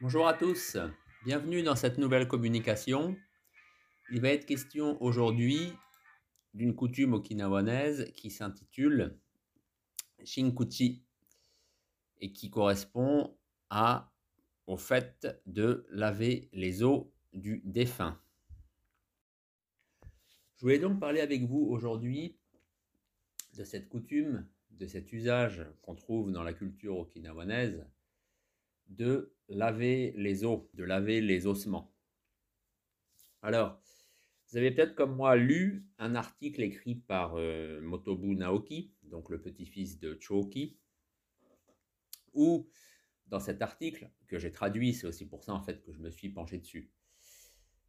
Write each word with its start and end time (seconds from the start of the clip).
Bonjour 0.00 0.28
à 0.28 0.34
tous, 0.34 0.76
bienvenue 1.24 1.64
dans 1.64 1.74
cette 1.74 1.98
nouvelle 1.98 2.28
communication. 2.28 3.16
Il 4.12 4.20
va 4.20 4.28
être 4.28 4.46
question 4.46 4.96
aujourd'hui 5.02 5.72
d'une 6.54 6.76
coutume 6.76 7.14
okinawanaise 7.14 8.12
qui 8.14 8.30
s'intitule 8.30 9.18
Shinkuchi 10.24 11.02
et 12.20 12.32
qui 12.32 12.48
correspond 12.48 13.36
au 14.68 14.76
fait 14.76 15.26
de 15.46 15.84
laver 15.90 16.48
les 16.52 16.84
os 16.84 17.06
du 17.32 17.60
défunt. 17.64 18.22
Je 20.58 20.60
voulais 20.60 20.78
donc 20.78 21.00
parler 21.00 21.22
avec 21.22 21.42
vous 21.42 21.66
aujourd'hui 21.68 22.38
de 23.54 23.64
cette 23.64 23.88
coutume, 23.88 24.46
de 24.70 24.86
cet 24.86 25.12
usage 25.12 25.66
qu'on 25.82 25.96
trouve 25.96 26.30
dans 26.30 26.44
la 26.44 26.52
culture 26.52 26.96
okinawanaise 26.98 27.84
de 28.88 29.34
laver 29.48 30.12
les 30.16 30.44
os, 30.44 30.62
de 30.74 30.84
laver 30.84 31.20
les 31.20 31.46
ossements. 31.46 31.94
Alors, 33.42 33.80
vous 34.50 34.56
avez 34.56 34.70
peut-être 34.70 34.94
comme 34.94 35.14
moi 35.14 35.36
lu 35.36 35.86
un 35.98 36.14
article 36.14 36.62
écrit 36.62 36.96
par 36.96 37.34
euh, 37.36 37.80
Motobu 37.82 38.34
Naoki, 38.34 38.92
donc 39.02 39.30
le 39.30 39.40
petit-fils 39.40 39.98
de 39.98 40.16
Choki, 40.20 40.78
où 42.32 42.68
dans 43.26 43.40
cet 43.40 43.60
article 43.60 44.10
que 44.26 44.38
j'ai 44.38 44.52
traduit, 44.52 44.94
c'est 44.94 45.06
aussi 45.06 45.26
pour 45.26 45.44
ça 45.44 45.52
en 45.52 45.62
fait 45.62 45.82
que 45.82 45.92
je 45.92 45.98
me 45.98 46.10
suis 46.10 46.30
penché 46.30 46.58
dessus. 46.58 46.90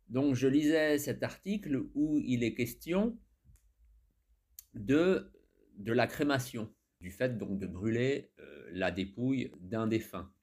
Donc 0.10 0.36
je 0.36 0.48
lisais 0.48 0.98
cet 0.98 1.24
article 1.24 1.88
où 1.94 2.20
il 2.20 2.44
est 2.44 2.56
question 2.56 3.18
de, 4.74 5.32
de 5.78 5.94
la 5.94 6.08
crémation, 6.08 6.74
du 7.00 7.12
fait 7.12 7.38
donc 7.38 7.60
de 7.60 7.68
brûler 7.68 8.32
euh, 8.40 8.70
la 8.72 8.92
dépouille 8.92 9.52
d'un 9.60 9.88
défunt. 9.88 10.34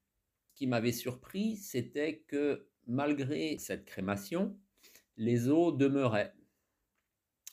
Qui 0.57 0.67
m'avait 0.67 0.93
surpris, 0.93 1.57
c'était 1.57 2.19
que 2.27 2.67
malgré 2.87 3.59
cette 3.59 3.85
crémation, 3.85 4.59
les 5.17 5.49
os 5.49 5.77
demeuraient. 5.77 6.35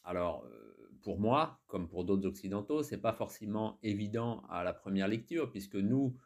Alors, 0.04 0.46
euh, 0.46 0.90
pour 1.02 1.20
moi, 1.20 1.62
comme 1.68 1.88
pour 1.88 2.06
d'autres 2.06 2.28
occidentaux, 2.28 2.82
c'est 2.82 3.02
pas 3.02 3.14
forcément 3.14 3.78
évident 3.84 4.44
à 4.50 4.64
la 4.64 4.74
première 4.74 5.08
lecture, 5.08 5.52
puisque 5.52 5.76
nous, 5.76 6.18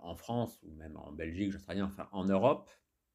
en 0.00 0.16
France 0.16 0.58
ou 0.62 0.72
même 0.72 0.96
en 0.96 1.12
Belgique, 1.12 1.52
je 1.52 1.58
sais 1.58 1.72
rien, 1.72 1.84
enfin 1.86 2.08
en 2.12 2.24
Europe, 2.24 2.68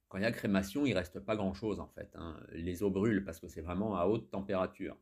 quand 0.07 0.17
il 0.17 0.21
y 0.21 0.25
a 0.25 0.31
crémation, 0.31 0.85
il 0.85 0.93
reste 0.93 1.19
pas 1.19 1.35
grand-chose 1.35 1.79
en 1.79 1.87
fait. 1.87 2.15
Hein. 2.15 2.39
Les 2.51 2.83
os 2.83 2.91
brûlent 2.91 3.25
parce 3.25 3.39
que 3.39 3.47
c'est 3.47 3.61
vraiment 3.61 3.97
à 3.97 4.05
haute 4.05 4.29
température. 4.29 4.97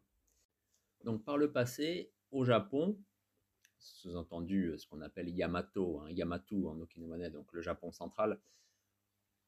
Donc 1.04 1.24
par 1.24 1.38
le 1.38 1.52
passé, 1.52 2.12
au 2.32 2.44
Japon, 2.44 2.98
sous-entendu 3.86 4.68
euh, 4.68 4.78
ce 4.78 4.88
qu'on 4.88 5.02
appelle 5.02 5.30
Yamato, 5.30 6.02
hein, 6.02 6.10
Yamato 6.12 6.70
en 6.70 6.80
okinawanais, 6.80 7.30
donc 7.30 7.52
le 7.54 7.62
Japon 7.62 7.92
central, 7.92 8.40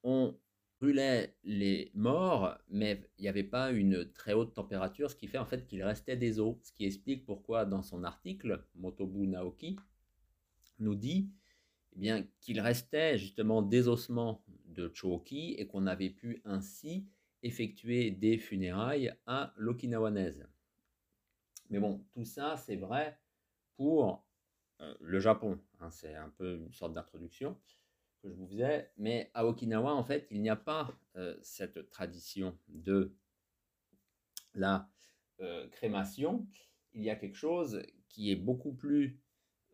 on 0.03 0.37
brûlait 0.79 1.35
les 1.43 1.91
morts, 1.95 2.55
mais 2.69 3.09
il 3.17 3.23
n'y 3.23 3.29
avait 3.29 3.43
pas 3.43 3.71
une 3.71 4.11
très 4.11 4.33
haute 4.33 4.53
température, 4.53 5.09
ce 5.09 5.15
qui 5.15 5.27
fait 5.27 5.37
en 5.37 5.45
fait 5.45 5.65
qu'il 5.65 5.83
restait 5.83 6.17
des 6.17 6.39
os, 6.39 6.55
ce 6.63 6.71
qui 6.71 6.85
explique 6.85 7.25
pourquoi 7.25 7.65
dans 7.65 7.81
son 7.81 8.03
article, 8.03 8.63
Motobu 8.75 9.27
Naoki 9.27 9.77
nous 10.79 10.95
dit 10.95 11.31
eh 11.95 11.99
bien 11.99 12.27
qu'il 12.41 12.59
restait 12.59 13.17
justement 13.17 13.63
des 13.63 13.87
ossements 13.87 14.43
de 14.65 14.91
Choki 14.93 15.55
et 15.57 15.65
qu'on 15.65 15.87
avait 15.87 16.11
pu 16.11 16.41
ainsi 16.45 17.07
effectuer 17.41 18.11
des 18.11 18.37
funérailles 18.37 19.13
à 19.25 19.53
l'Okinawanaise. 19.57 20.47
Mais 21.71 21.79
bon, 21.79 22.03
tout 22.11 22.25
ça 22.25 22.55
c'est 22.57 22.75
vrai 22.75 23.17
pour 23.77 24.26
le 24.99 25.19
Japon, 25.19 25.59
hein, 25.79 25.89
c'est 25.89 26.15
un 26.15 26.29
peu 26.29 26.57
une 26.57 26.73
sorte 26.73 26.93
d'introduction 26.93 27.57
que 28.21 28.29
je 28.29 28.35
vous 28.35 28.47
faisais, 28.47 28.91
mais 28.97 29.31
à 29.33 29.45
Okinawa, 29.45 29.93
en 29.93 30.03
fait, 30.03 30.27
il 30.31 30.41
n'y 30.41 30.49
a 30.49 30.55
pas 30.55 30.93
euh, 31.15 31.37
cette 31.41 31.89
tradition 31.89 32.57
de 32.67 33.15
la 34.53 34.89
euh, 35.39 35.67
crémation. 35.69 36.47
Il 36.93 37.03
y 37.03 37.09
a 37.09 37.15
quelque 37.15 37.35
chose 37.35 37.83
qui 38.09 38.31
est 38.31 38.35
beaucoup 38.35 38.73
plus 38.73 39.19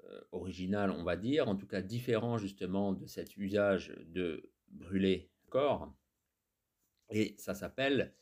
euh, 0.03 0.22
original, 0.31 0.91
on 0.91 1.03
va 1.03 1.16
dire, 1.16 1.47
en 1.47 1.56
tout 1.56 1.67
cas 1.67 1.81
différent 1.81 2.38
justement 2.38 2.94
de 2.94 3.06
cet 3.06 3.38
usage 3.38 3.95
de 4.07 4.50
brûler 4.69 5.29
le 5.45 5.50
corps. 5.50 5.94
Et 7.09 7.35
ça 7.38 7.53
s'appelle 7.53 8.13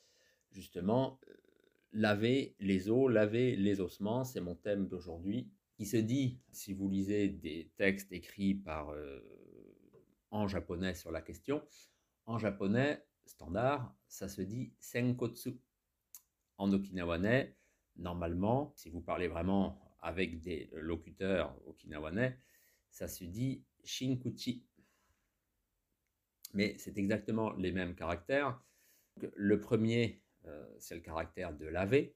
justement 0.52 1.20
laver 1.94 2.56
les 2.60 2.90
os, 2.90 3.12
laver 3.12 3.56
les 3.56 3.80
ossements. 3.80 4.24
C'est 4.24 4.42
mon 4.42 4.56
thème 4.56 4.88
d'aujourd'hui 4.88 5.50
qui 5.82 5.88
se 5.88 5.98
dit, 5.98 6.40
si 6.52 6.74
vous 6.74 6.88
lisez 6.88 7.28
des 7.28 7.72
textes 7.76 8.12
écrits 8.12 8.54
par 8.54 8.94
en 10.30 10.48
japonais 10.48 10.94
sur 10.94 11.12
la 11.12 11.24
question. 11.24 11.68
En 12.28 12.38
japonais 12.38 13.04
standard, 13.26 13.92
ça 14.08 14.30
se 14.30 14.44
dit 14.44 14.76
senkotsu. 14.78 15.60
En 16.60 16.72
okinawanais, 16.72 17.58
normalement, 17.96 18.74
si 18.76 18.92
vous 18.92 19.02
parlez 19.02 19.28
vraiment 19.28 19.82
avec 20.02 20.40
des 20.40 20.70
locuteurs 20.74 21.58
okinawanais, 21.66 22.38
ça 22.92 23.08
se 23.08 23.24
dit 23.24 23.66
shinkuchi. 23.84 24.64
Mais 26.54 26.78
c'est 26.78 27.00
exactement 27.00 27.54
les 27.54 27.72
mêmes 27.72 27.96
caractères. 27.96 28.62
Le 29.34 29.60
premier, 29.60 30.22
euh, 30.46 30.64
c'est 30.78 30.94
le 30.94 31.02
caractère 31.02 31.58
de 31.58 31.66
laver. 31.66 32.16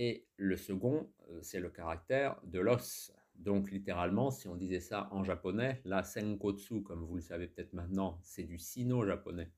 Et 0.00 0.28
le 0.36 0.56
second, 0.56 1.10
euh, 1.28 1.40
c'est 1.42 1.58
le 1.58 1.70
caractère 1.70 2.40
de 2.44 2.60
l'os. 2.60 3.12
Donc 3.34 3.72
littéralement, 3.72 4.30
si 4.30 4.46
on 4.46 4.54
disait 4.54 4.78
ça 4.78 5.08
en 5.10 5.24
japonais, 5.24 5.82
la 5.84 6.04
senkotsu, 6.04 6.84
comme 6.84 7.04
vous 7.04 7.16
le 7.16 7.20
savez 7.20 7.48
peut-être 7.48 7.72
maintenant, 7.72 8.20
c'est 8.22 8.44
du 8.44 8.58
sino-japonais. 8.58 9.50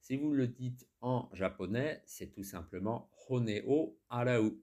Si 0.00 0.16
vous 0.16 0.32
le 0.32 0.48
dites 0.48 0.88
en 1.02 1.28
japonais, 1.34 2.02
c'est 2.06 2.32
tout 2.32 2.42
simplement 2.42 3.10
honeo 3.28 4.00
arau, 4.08 4.58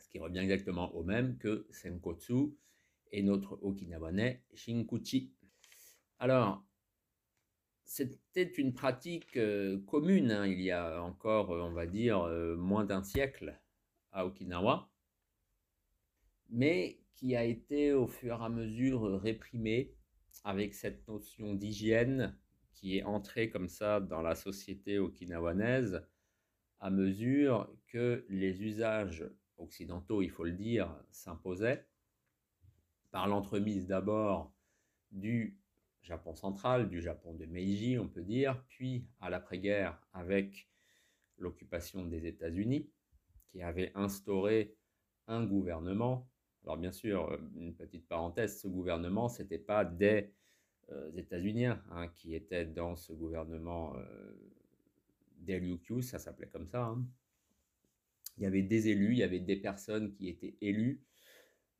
ce 0.00 0.08
qui 0.08 0.18
revient 0.18 0.40
exactement 0.40 0.92
au 0.96 1.04
même 1.04 1.38
que 1.38 1.68
senkotsu 1.70 2.56
et 3.12 3.22
notre 3.22 3.62
okinawanais 3.62 4.42
shinkuchi. 4.54 5.32
Alors, 6.18 6.64
c'était 7.84 8.52
une 8.58 8.72
pratique 8.72 9.36
euh, 9.36 9.78
commune 9.86 10.30
hein, 10.30 10.46
il 10.46 10.60
y 10.60 10.70
a 10.70 11.02
encore, 11.02 11.52
euh, 11.52 11.62
on 11.62 11.72
va 11.72 11.86
dire, 11.86 12.22
euh, 12.22 12.56
moins 12.56 12.84
d'un 12.84 13.02
siècle 13.02 13.58
à 14.12 14.26
Okinawa 14.26 14.88
mais 16.50 17.00
qui 17.14 17.34
a 17.34 17.44
été 17.44 17.92
au 17.92 18.06
fur 18.06 18.40
et 18.40 18.44
à 18.44 18.48
mesure 18.48 19.20
réprimée 19.20 19.94
avec 20.44 20.74
cette 20.74 21.06
notion 21.08 21.54
d'hygiène 21.54 22.36
qui 22.74 22.98
est 22.98 23.02
entrée 23.04 23.48
comme 23.48 23.68
ça 23.68 24.00
dans 24.00 24.22
la 24.22 24.34
société 24.34 24.98
okinawanaise 24.98 26.02
à 26.80 26.90
mesure 26.90 27.72
que 27.86 28.26
les 28.28 28.62
usages 28.64 29.24
occidentaux, 29.56 30.20
il 30.20 30.30
faut 30.30 30.44
le 30.44 30.52
dire, 30.52 30.94
s'imposaient 31.12 31.86
par 33.12 33.28
l'entremise 33.28 33.86
d'abord 33.86 34.52
du 35.12 35.61
Japon 36.02 36.34
central, 36.34 36.88
du 36.88 37.00
Japon 37.00 37.34
de 37.34 37.46
Meiji, 37.46 37.98
on 37.98 38.08
peut 38.08 38.22
dire, 38.22 38.62
puis 38.68 39.06
à 39.20 39.30
l'après-guerre 39.30 40.00
avec 40.12 40.68
l'occupation 41.38 42.04
des 42.04 42.26
États-Unis, 42.26 42.90
qui 43.50 43.62
avait 43.62 43.92
instauré 43.94 44.76
un 45.26 45.44
gouvernement 45.44 46.28
alors 46.64 46.76
bien 46.76 46.92
sûr, 46.92 47.28
euh, 47.30 47.38
une 47.56 47.74
petite 47.74 48.06
parenthèse, 48.06 48.60
ce 48.60 48.68
gouvernement, 48.68 49.28
ce 49.28 49.42
n'était 49.42 49.58
pas 49.58 49.84
des 49.84 50.32
euh, 50.90 51.10
États-Unis 51.16 51.66
hein, 51.66 52.08
qui 52.14 52.34
étaient 52.34 52.66
dans 52.66 52.96
ce 52.96 53.12
gouvernement 53.12 53.96
euh, 53.96 54.32
des 55.38 55.60
ça 56.02 56.18
s'appelait 56.18 56.48
comme 56.48 56.66
ça. 56.66 56.84
Hein. 56.84 57.04
Il 58.38 58.44
y 58.44 58.46
avait 58.46 58.62
des 58.62 58.88
élus, 58.88 59.12
il 59.12 59.18
y 59.18 59.22
avait 59.22 59.40
des 59.40 59.56
personnes 59.56 60.12
qui 60.12 60.28
étaient 60.28 60.56
élues, 60.60 61.02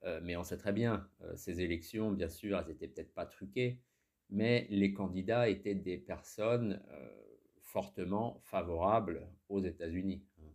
euh, 0.05 0.21
mais 0.23 0.37
on 0.37 0.43
sait 0.43 0.57
très 0.57 0.73
bien, 0.73 1.09
ces 1.37 1.61
élections, 1.61 2.11
bien 2.11 2.29
sûr, 2.29 2.59
elles 2.59 2.67
n'étaient 2.67 2.89
peut-être 2.89 3.15
pas 3.15 3.25
truquées, 3.25 3.81
mais 4.33 4.67
les 4.71 4.93
candidats 4.93 5.49
étaient 5.49 5.75
des 5.75 5.99
personnes 5.99 6.83
fortement 7.61 8.41
favorables 8.45 9.27
aux 9.49 9.63
États-Unis. 9.63 10.25
Hein. 10.41 10.53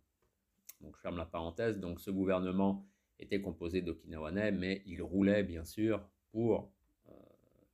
Donc 0.80 0.96
je 0.96 1.00
ferme 1.00 1.16
la 1.16 1.26
parenthèse, 1.26 1.78
donc 1.78 2.00
ce 2.00 2.10
gouvernement 2.10 2.86
était 3.18 3.40
composé 3.40 3.80
d'Okinawanais, 3.80 4.52
mais 4.52 4.82
il 4.86 5.02
roulait 5.02 5.42
bien 5.42 5.64
sûr 5.64 6.04
pour 6.30 6.72
euh, 7.08 7.12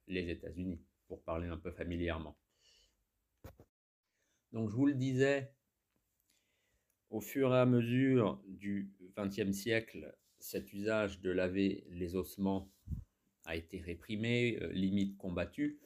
les 0.06 0.30
États-Unis, 0.30 0.80
pour 1.06 1.22
parler 1.22 1.48
un 1.48 1.58
peu 1.58 1.70
familièrement. 1.70 2.36
Donc 4.52 4.70
je 4.70 4.76
vous 4.76 4.86
le 4.86 4.94
disais, 4.94 5.52
au 7.10 7.20
fur 7.20 7.52
et 7.54 7.58
à 7.58 7.66
mesure 7.66 8.42
du 8.46 8.92
XXe 9.18 9.52
siècle, 9.52 10.14
cet 10.38 10.72
usage 10.72 11.20
de 11.20 11.30
laver 11.30 11.84
les 11.88 12.14
ossements 12.14 12.70
a 13.44 13.56
été 13.56 13.80
réprimé, 13.80 14.58
euh, 14.62 14.72
limite 14.72 15.16
combattu, 15.16 15.78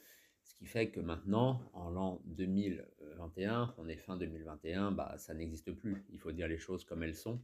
ce 0.49 0.55
qui 0.55 0.67
fait 0.67 0.91
que 0.91 0.99
maintenant, 0.99 1.71
en 1.73 1.91
l'an 1.91 2.21
2021, 2.27 3.75
on 3.79 3.89
est 3.89 3.97
fin 3.97 4.17
2021, 4.17 4.91
bah, 4.91 5.15
ça 5.17 5.33
n'existe 5.33 5.73
plus, 5.73 6.05
il 6.11 6.19
faut 6.19 6.33
dire 6.33 6.49
les 6.49 6.59
choses 6.59 6.85
comme 6.85 7.03
elles 7.05 7.15
sont 7.15 7.41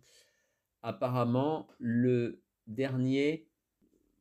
apparemment, 0.84 1.66
le 1.78 2.42
dernier, 2.66 3.48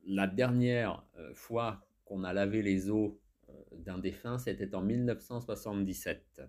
la 0.06 0.28
dernière 0.28 1.06
euh, 1.18 1.34
fois 1.36 1.86
qu'on 2.06 2.24
a 2.24 2.32
lavé 2.32 2.62
les 2.62 2.90
os 2.90 3.12
euh, 3.50 3.54
d'un 3.74 4.00
défunt, 4.00 4.38
c'était 4.38 4.74
en 4.74 4.82
1977. 4.82 6.42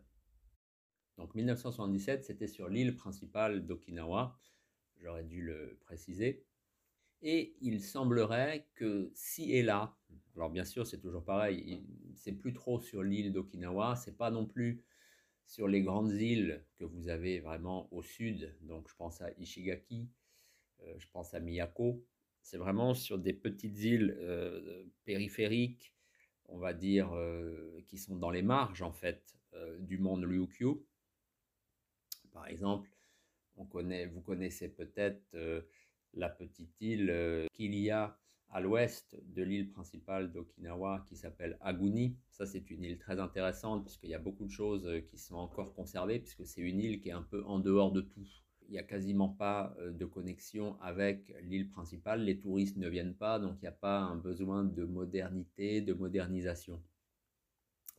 Donc 1.19 1.35
1977, 1.35 2.25
c'était 2.25 2.47
sur 2.47 2.69
l'île 2.69 2.95
principale 2.95 3.67
d'Okinawa, 3.67 4.39
j'aurais 5.01 5.25
dû 5.25 5.43
le 5.43 5.79
préciser. 5.81 6.45
Et 7.27 7.57
il 7.63 7.81
semblerait 7.81 8.69
que 8.75 9.11
si 9.15 9.51
et 9.53 9.63
là, 9.63 9.97
alors 10.37 10.51
bien 10.51 10.67
sûr 10.67 10.87
c'est 10.87 11.01
toujours 11.01 11.25
pareil, 11.25 11.83
c'est 12.15 12.33
plus 12.33 12.53
trop 12.53 12.79
sur 12.79 13.03
l'île 13.03 13.33
d'Okinawa, 13.33 13.97
c'est 13.97 14.19
pas 14.19 14.31
non 14.31 14.45
plus 14.45 14.85
sur 15.47 15.67
les 15.67 15.81
grandes 15.81 16.13
îles 16.13 16.63
que 16.77 16.85
vous 16.85 17.09
avez 17.09 17.41
vraiment 17.41 17.91
au 17.95 18.03
sud, 18.03 18.55
donc 18.61 18.91
je 18.91 18.95
pense 18.97 19.23
à 19.23 19.31
Ishigaki, 19.39 20.07
euh, 20.83 20.95
je 20.99 21.07
pense 21.13 21.33
à 21.33 21.41
Miyako, 21.41 22.05
c'est 22.43 22.59
vraiment 22.59 22.93
sur 22.93 23.19
des 23.19 23.33
petites 23.33 23.79
îles 23.79 24.15
euh, 24.21 24.85
périphériques, 25.07 25.95
on 26.51 26.59
va 26.59 26.75
dire, 26.75 27.11
euh, 27.15 27.83
qui 27.87 27.97
sont 27.97 28.17
dans 28.17 28.31
les 28.31 28.43
marges 28.43 28.83
en 28.83 28.93
fait 28.93 29.35
du 29.79 29.99
monde 29.99 30.25
Ryukyu. 30.25 30.85
Par 32.33 32.49
exemple, 32.49 32.91
on 33.57 33.65
connaît, 33.65 34.07
vous 34.07 34.21
connaissez 34.21 34.69
peut-être 34.69 35.39
la 36.17 36.29
petite 36.29 36.81
île 36.81 37.11
euh, 37.11 37.47
qu'il 37.53 37.75
y 37.75 37.91
a 37.91 38.17
à 38.51 38.61
l'ouest 38.61 39.17
de 39.35 39.43
l'île 39.43 39.69
principale 39.71 40.31
d'Okinawa 40.31 41.05
qui 41.09 41.17
s'appelle 41.17 41.59
Aguni. 41.61 42.17
Ça, 42.31 42.47
c'est 42.47 42.71
une 42.71 42.85
île 42.85 42.99
très 42.99 43.19
intéressante 43.19 43.85
puisqu'il 43.85 44.11
y 44.11 44.15
a 44.15 44.21
beaucoup 44.21 44.45
de 44.45 44.51
choses 44.51 44.87
euh, 44.87 45.01
qui 45.01 45.19
sont 45.19 45.37
encore 45.37 45.75
conservées 45.75 46.21
puisque 46.21 46.47
c'est 46.47 46.61
une 46.61 46.79
île 46.81 47.01
qui 47.01 47.09
est 47.09 47.13
un 47.13 47.23
peu 47.23 47.45
en 47.47 47.59
dehors 47.59 47.91
de 47.93 48.01
tout. 48.01 48.27
Il 48.69 48.73
n'y 48.73 48.79
a 48.79 48.85
quasiment 48.85 49.29
pas 49.29 49.75
euh, 49.81 49.91
de 49.91 50.05
connexion 50.05 50.81
avec 50.81 51.35
l'île 51.43 51.69
principale. 51.69 52.23
Les 52.23 52.39
touristes 52.39 52.77
ne 52.77 52.89
viennent 52.89 53.17
pas, 53.17 53.39
donc 53.39 53.57
il 53.59 53.63
n'y 53.63 53.69
a 53.69 53.73
pas 53.73 53.99
un 53.99 54.17
besoin 54.17 54.65
de 54.65 54.85
modernité, 54.85 55.81
de 55.81 55.93
modernisation. 55.93 56.81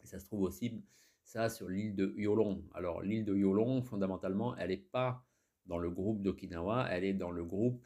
Ça 0.03 0.19
se 0.19 0.25
trouve 0.25 0.43
aussi, 0.43 0.83
ça, 1.23 1.49
sur 1.49 1.67
l'île 1.67 1.95
de 1.95 2.13
Yolong. 2.15 2.63
Alors, 2.73 3.01
l'île 3.01 3.25
de 3.25 3.35
Yolong, 3.35 3.81
fondamentalement, 3.81 4.55
elle 4.55 4.69
n'est 4.69 4.77
pas 4.77 5.25
dans 5.65 5.79
le 5.79 5.89
groupe 5.89 6.21
d'Okinawa, 6.21 6.87
elle 6.91 7.03
est 7.03 7.13
dans 7.13 7.31
le 7.31 7.43
groupe 7.43 7.85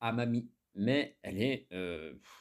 Amami, 0.00 0.50
mais 0.74 1.16
elle 1.22 1.40
est 1.42 1.68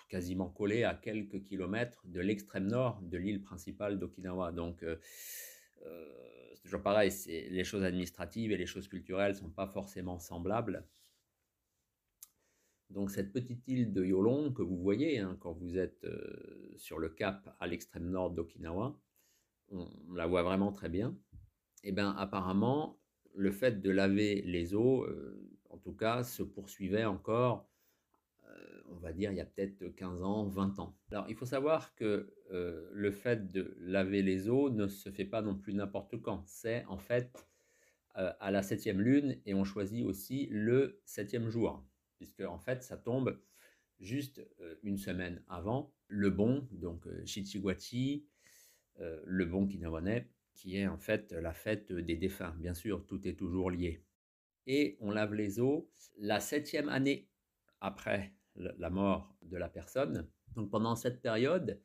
quasiment 0.09 0.50
collée 0.50 0.83
à 0.83 0.94
quelques 0.94 1.44
kilomètres 1.44 2.01
de 2.06 2.19
l'extrême 2.19 2.68
nord 2.68 3.01
de 3.01 3.18
l'île 3.18 3.42
principale 3.42 4.00
d'Okinawa. 4.00 4.51
Donc, 4.51 4.86
c'est 5.81 6.62
toujours 6.62 6.83
pareil, 6.83 7.12
les 7.27 7.63
choses 7.63 7.83
administratives 7.83 8.51
et 8.51 8.57
les 8.57 8.65
choses 8.65 8.88
culturelles 8.88 9.33
ne 9.33 9.38
sont 9.38 9.50
pas 9.50 9.68
forcément 9.68 10.19
semblables. 10.19 10.86
Donc, 12.89 13.12
cette 13.12 13.33
petite 13.33 13.68
île 13.68 13.92
de 13.92 14.06
Yolong 14.06 14.53
que 14.53 14.62
vous 14.62 14.77
voyez 14.77 15.19
hein, 15.19 15.38
quand 15.42 15.53
vous 15.53 15.77
êtes 15.77 16.06
sur 16.77 17.00
le 17.00 17.10
cap 17.10 17.56
à 17.60 17.68
l'extrême 17.68 18.10
nord 18.10 18.31
d'Okinawa, 18.31 18.98
on, 19.69 19.89
la 20.13 20.27
voit 20.27 20.44
vraiment 20.44 20.71
très 20.71 20.89
bien. 20.89 21.18
Et 21.83 21.89
eh 21.89 21.92
bien, 21.92 22.12
apparemment, 22.12 23.00
le 23.36 23.51
fait 23.51 23.81
de 23.81 23.89
laver 23.89 24.42
les 24.42 24.74
eaux, 24.74 25.07
tout 25.88 25.94
cas, 25.94 26.22
se 26.22 26.44
poursuivait 26.44 27.06
encore, 27.06 27.72
euh, 28.44 28.81
on 28.89 28.98
va 28.98 29.13
dire, 29.13 29.31
il 29.31 29.38
y 29.38 29.39
a 29.39 29.45
peut-être 29.45 29.88
15 29.88 30.22
ans, 30.22 30.44
20 30.44 30.80
ans. 30.80 30.98
Alors, 31.12 31.30
il 31.30 31.36
faut 31.36 31.45
savoir 31.45 31.95
que 31.95 32.36
euh, 32.51 32.89
le 32.92 33.10
fait 33.10 33.54
de 33.54 33.74
laver 33.80 34.22
les 34.22 34.50
eaux 34.50 34.69
ne 34.69 34.88
se 34.88 35.10
fait 35.10 35.24
pas 35.24 35.42
non 35.42 35.56
plus 35.56 35.74
n'importe 35.74 36.22
quand. 36.22 36.44
C'est 36.45 36.84
en 36.88 36.98
fait 36.98 37.48
euh, 38.18 38.34
à 38.42 38.51
la 38.51 38.63
septième 38.63 39.00
lune 39.00 39.39
et 39.45 39.54
on 39.54 39.63
choisit 39.63 40.06
aussi 40.06 40.48
le 40.51 41.00
septième 41.06 41.48
jour, 41.48 41.81
puisque 42.18 42.42
en 42.42 42.60
fait, 42.60 42.84
ça 42.84 42.98
tombe 42.98 43.39
juste 44.01 44.45
une 44.84 44.98
semaine 44.98 45.42
avant 45.48 45.94
le 46.10 46.30
bon, 46.30 46.68
donc 46.72 47.07
Shichiguachi, 47.24 48.28
le 49.00 49.45
bon 49.45 49.66
Kinawane, 49.66 50.25
qui 50.54 50.78
est 50.78 50.88
en 50.88 50.98
fait 50.98 51.31
la 51.31 51.54
fête 51.54 51.94
des 51.94 52.18
défunts. 52.18 52.54
Bien 52.60 52.74
sûr, 52.74 53.06
tout 53.06 53.25
est 53.25 53.36
toujours 53.36 53.72
lié 53.72 54.04
et 54.68 54.98
on 55.02 55.12
lave 55.12 55.34
les 55.34 55.60
eaux 55.60 55.90
la 56.19 56.40
septième 56.40 56.90
année 56.90 57.30
après 57.81 58.34
la 58.56 58.90
mort 58.90 59.36
de 59.42 59.58
la 59.58 59.69
personne. 59.69 60.28
Donc 60.56 60.69
pendant 60.69 60.96
cette 60.96 61.22
période, 61.22 61.81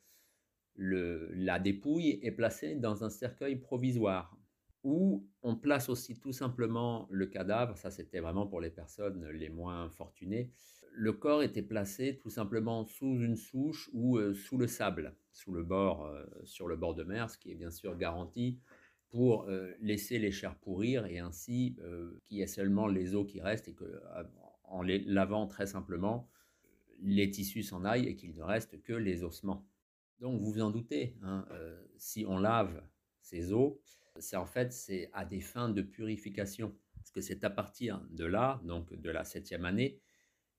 la 0.76 1.58
dépouille 1.58 2.18
est 2.22 2.32
placée 2.32 2.74
dans 2.74 3.04
un 3.04 3.10
cercueil 3.10 3.56
provisoire 3.56 4.36
où 4.84 5.28
on 5.42 5.56
place 5.56 5.88
aussi 5.88 6.18
tout 6.18 6.32
simplement 6.32 7.06
le 7.10 7.26
cadavre, 7.26 7.76
ça 7.76 7.90
c'était 7.90 8.20
vraiment 8.20 8.46
pour 8.46 8.60
les 8.60 8.70
personnes 8.70 9.28
les 9.28 9.48
moins 9.48 9.88
fortunées, 9.90 10.50
le 10.92 11.12
corps 11.12 11.42
était 11.42 11.62
placé 11.62 12.18
tout 12.18 12.30
simplement 12.30 12.84
sous 12.84 13.20
une 13.22 13.36
souche 13.36 13.88
ou 13.92 14.18
euh, 14.18 14.34
sous 14.34 14.58
le 14.58 14.66
sable, 14.66 15.16
sous 15.32 15.52
le 15.52 15.62
bord, 15.62 16.04
euh, 16.04 16.24
sur 16.44 16.68
le 16.68 16.76
bord 16.76 16.94
de 16.94 17.04
mer, 17.04 17.30
ce 17.30 17.38
qui 17.38 17.50
est 17.50 17.54
bien 17.54 17.70
sûr 17.70 17.96
garanti 17.96 18.58
pour 19.12 19.44
euh, 19.44 19.70
laisser 19.78 20.18
les 20.18 20.32
chairs 20.32 20.56
pourrir 20.56 21.04
et 21.04 21.18
ainsi 21.18 21.76
euh, 21.80 22.18
qu'il 22.24 22.38
y 22.38 22.40
ait 22.40 22.46
seulement 22.46 22.86
les 22.86 23.14
os 23.14 23.30
qui 23.30 23.42
restent 23.42 23.68
et 23.68 23.74
que 23.74 23.84
euh, 23.84 24.24
en 24.64 24.80
les 24.80 25.00
lavant 25.00 25.46
très 25.46 25.66
simplement, 25.66 26.30
les 26.98 27.30
tissus 27.30 27.62
s'en 27.62 27.84
aillent 27.84 28.08
et 28.08 28.16
qu'il 28.16 28.34
ne 28.34 28.42
reste 28.42 28.82
que 28.82 28.94
les 28.94 29.22
ossements. 29.22 29.68
Donc 30.18 30.40
vous 30.40 30.52
vous 30.52 30.62
en 30.62 30.70
doutez, 30.70 31.14
hein, 31.22 31.44
si 31.98 32.24
on 32.26 32.38
lave 32.38 32.82
ces 33.20 33.52
os, 33.52 33.74
c'est 34.18 34.36
en 34.36 34.46
fait 34.46 34.72
c'est 34.72 35.10
à 35.12 35.26
des 35.26 35.40
fins 35.40 35.68
de 35.68 35.82
purification, 35.82 36.74
parce 36.94 37.10
que 37.10 37.20
c'est 37.20 37.44
à 37.44 37.50
partir 37.50 38.00
de 38.12 38.24
là, 38.24 38.62
donc 38.64 38.94
de 38.94 39.10
la 39.10 39.24
septième 39.24 39.66
année, 39.66 40.00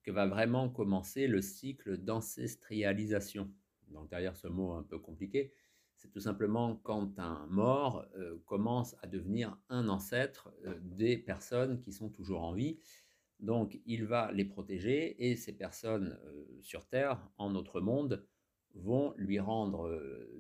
que 0.04 0.12
va 0.12 0.28
vraiment 0.28 0.70
commencer 0.70 1.26
le 1.28 1.42
cycle 1.42 1.98
d'ancestrialisation. 1.98 3.52
Donc 3.88 4.10
derrière 4.10 4.36
ce 4.36 4.48
mot 4.48 4.74
un 4.74 4.84
peu 4.84 5.00
compliqué, 5.00 5.54
c'est 6.04 6.12
tout 6.12 6.20
simplement 6.20 6.76
quand 6.84 7.18
un 7.18 7.48
mort 7.48 8.06
euh, 8.18 8.38
commence 8.46 8.94
à 9.02 9.08
devenir 9.08 9.58
un 9.70 9.88
ancêtre 9.88 10.54
euh, 10.66 10.78
des 10.82 11.18
personnes 11.18 11.80
qui 11.80 11.94
sont 11.94 12.10
toujours 12.10 12.44
en 12.44 12.52
vie. 12.52 12.78
Donc 13.40 13.80
il 13.86 14.04
va 14.04 14.30
les 14.34 14.44
protéger 14.44 15.30
et 15.30 15.38
ces 15.38 15.54
personnes 15.54 16.20
euh, 16.26 16.46
sur 16.60 16.86
Terre, 16.88 17.26
en 17.38 17.52
notre 17.52 17.80
monde, 17.80 18.28
vont 18.76 19.14
lui 19.18 19.40
rendre 19.40 19.88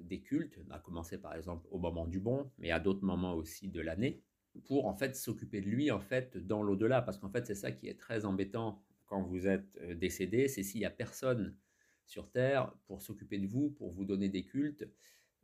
des 0.01 0.19
cultes, 0.19 0.59
à 0.71 0.79
commencer 0.79 1.19
par 1.19 1.35
exemple 1.35 1.67
au 1.69 1.77
moment 1.77 2.07
du 2.07 2.19
bon, 2.19 2.51
mais 2.57 2.71
à 2.71 2.79
d'autres 2.79 3.05
moments 3.05 3.35
aussi 3.35 3.69
de 3.69 3.79
l'année, 3.79 4.23
pour 4.65 4.87
en 4.87 4.95
fait 4.95 5.15
s'occuper 5.15 5.61
de 5.61 5.67
lui 5.67 5.91
en 5.91 5.99
fait 5.99 6.35
dans 6.35 6.63
l'au-delà, 6.63 7.03
parce 7.03 7.19
qu'en 7.19 7.29
fait 7.29 7.45
c'est 7.45 7.53
ça 7.53 7.71
qui 7.71 7.87
est 7.87 7.99
très 7.99 8.25
embêtant 8.25 8.81
quand 9.05 9.21
vous 9.21 9.45
êtes 9.45 9.77
décédé, 9.99 10.47
c'est 10.47 10.63
s'il 10.63 10.79
n'y 10.79 10.85
a 10.87 10.89
personne 10.89 11.55
sur 12.07 12.31
Terre 12.31 12.73
pour 12.87 13.03
s'occuper 13.03 13.37
de 13.37 13.45
vous, 13.45 13.69
pour 13.69 13.91
vous 13.91 14.03
donner 14.03 14.29
des 14.29 14.43
cultes, 14.43 14.83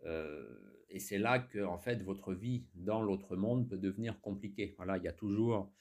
euh, 0.05 0.47
et 0.89 0.99
c'est 0.99 1.17
là 1.17 1.39
que, 1.39 1.63
en 1.63 1.77
fait, 1.77 2.01
votre 2.01 2.33
vie 2.33 2.65
dans 2.75 3.01
l'autre 3.01 3.35
monde 3.35 3.67
peut 3.67 3.77
devenir 3.77 4.19
compliquée. 4.21 4.73
Voilà, 4.77 4.97
il 4.97 5.03
y 5.03 5.07
a 5.07 5.13
toujours 5.13 5.71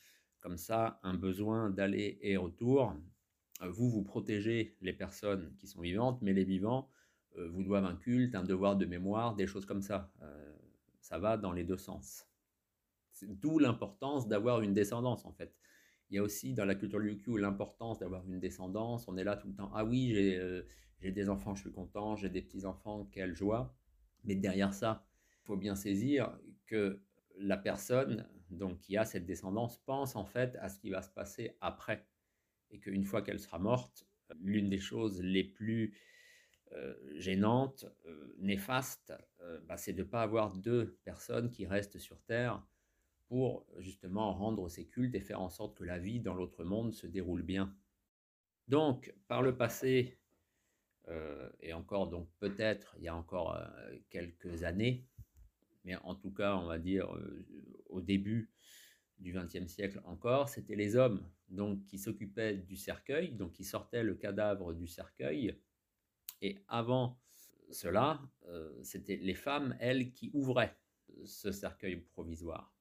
comme 0.41 0.57
ça 0.57 1.01
un 1.03 1.15
besoin 1.15 1.71
d'aller 1.71 2.19
et 2.23 2.37
retour. 2.37 2.95
Euh, 3.63 3.71
vous, 3.71 3.91
vous 3.91 4.03
protégez 4.03 4.77
les 4.81 4.93
personnes 4.93 5.55
qui 5.59 5.67
sont 5.67 5.81
vivantes, 5.81 6.21
mais 6.23 6.33
les 6.33 6.45
vivants 6.45 6.89
euh, 7.37 7.49
vous 7.49 7.63
doivent 7.63 7.85
un 7.85 7.97
culte, 7.97 8.35
un 8.35 8.45
devoir 8.45 8.77
de 8.77 8.87
mémoire, 8.87 9.35
des 9.35 9.47
choses 9.47 9.67
comme 9.67 9.83
ça. 9.83 10.13
ça 11.01 11.19
va 11.19 11.37
dans 11.37 11.53
les 11.53 11.65
deux 11.65 11.79
sens. 11.79 12.27
D'où 13.23 13.59
l'importance 13.59 14.29
d'avoir 14.29 14.61
une 14.61 14.75
descendance, 14.75 15.25
en 15.25 15.33
fait. 15.33 15.57
Il 16.11 16.17
y 16.17 16.19
a 16.19 16.23
aussi 16.23 16.55
dans 16.55 16.65
la 16.65 16.75
culture 16.75 17.01
Ryukyu 17.01 17.37
l'importance 17.39 17.99
d'avoir 17.99 18.25
une 18.27 18.39
descendance. 18.39 19.09
On 19.09 19.17
est 19.17 19.25
là 19.25 19.37
tout 19.37 19.49
le 19.49 19.55
temps. 19.55 19.71
Ah 19.75 19.85
oui, 19.85 20.15
j'ai 21.01 21.11
des 21.11 21.29
enfants, 21.29 21.55
je 21.55 21.63
suis 21.63 21.73
content. 21.73 22.17
J'ai 22.17 22.31
des 22.31 22.43
petits-enfants, 22.43 23.09
quelle 23.13 23.35
joie. 23.35 23.75
Mais 24.25 24.35
derrière 24.35 24.75
ça, 24.75 25.07
il 25.43 25.47
faut 25.47 25.57
bien 25.57 25.75
saisir 25.75 26.39
que 26.67 27.01
la 27.37 27.57
personne 27.57 28.29
donc, 28.51 28.81
qui 28.81 28.97
a 28.97 29.05
cette 29.05 29.27
descendance 29.27 29.79
pense 29.79 30.17
en 30.17 30.25
fait 30.25 30.57
à 30.57 30.69
ce 30.69 30.79
qui 30.79 30.91
va 30.91 31.03
se 31.03 31.11
passer 31.11 31.57
après. 31.61 32.07
Et 32.71 32.79
qu'une 32.79 33.05
fois 33.05 33.23
qu'elle 33.23 33.41
sera 33.41 33.59
morte, 33.59 34.07
l'une 34.41 34.69
des 34.69 34.79
choses 34.79 35.23
les 35.23 35.45
plus 35.45 35.95
euh, 36.73 36.95
gênantes, 37.17 37.87
euh, 38.07 38.35
néfastes, 38.39 39.15
euh, 39.41 39.59
bah, 39.67 39.77
c'est 39.77 39.95
de 39.95 40.03
ne 40.03 40.09
pas 40.09 40.23
avoir 40.23 40.53
deux 40.53 40.99
personnes 41.05 41.51
qui 41.51 41.67
restent 41.67 41.99
sur 41.99 42.21
Terre 42.23 42.63
pour 43.27 43.67
justement 43.79 44.33
rendre 44.35 44.69
ces 44.69 44.87
cultes 44.87 45.15
et 45.15 45.21
faire 45.21 45.41
en 45.41 45.51
sorte 45.51 45.77
que 45.77 45.85
la 45.85 45.99
vie 45.99 46.21
dans 46.21 46.35
l'autre 46.35 46.65
monde 46.65 46.95
se 46.95 47.07
déroule 47.07 47.43
bien. 47.43 47.75
Donc, 48.69 49.15
par 49.29 49.43
le 49.43 49.57
passé, 49.57 50.19
euh, 51.09 51.49
et 51.61 51.73
encore, 51.73 52.09
donc 52.09 52.29
peut-être 52.39 52.95
il 52.99 53.05
y 53.05 53.09
a 53.09 53.15
encore 53.15 53.55
euh, 53.57 53.97
quelques 54.11 54.65
années, 54.65 55.07
mais 55.85 55.97
en 55.97 56.15
tout 56.15 56.31
cas, 56.31 56.57
on 56.57 56.67
va 56.67 56.79
dire 56.79 57.15
euh, 57.15 57.47
au 57.89 58.01
début 58.01 58.51
du 59.19 59.33
XXe 59.33 59.67
siècle 59.67 60.01
encore, 60.05 60.49
c'était 60.49 60.77
les 60.77 60.97
hommes 60.97 61.27
donc 61.49 61.85
qui 61.87 61.99
s'occupaient 61.99 62.55
du 62.55 62.77
cercueil, 62.77 63.33
donc 63.33 63.53
qui 63.53 63.65
sortaient 63.65 64.03
le 64.03 64.15
cadavre 64.15 64.75
du 64.75 64.87
cercueil, 64.87 65.59
et 66.43 66.59
avant 66.69 67.19
cela, 67.71 68.21
c'était 68.83 69.17
les 69.17 69.35
femmes, 69.35 69.77
elles, 69.81 70.13
qui 70.13 70.31
ouvraient 70.33 70.75
ce 71.25 71.53
cercueil 71.53 71.97
provisoire. 71.97 72.73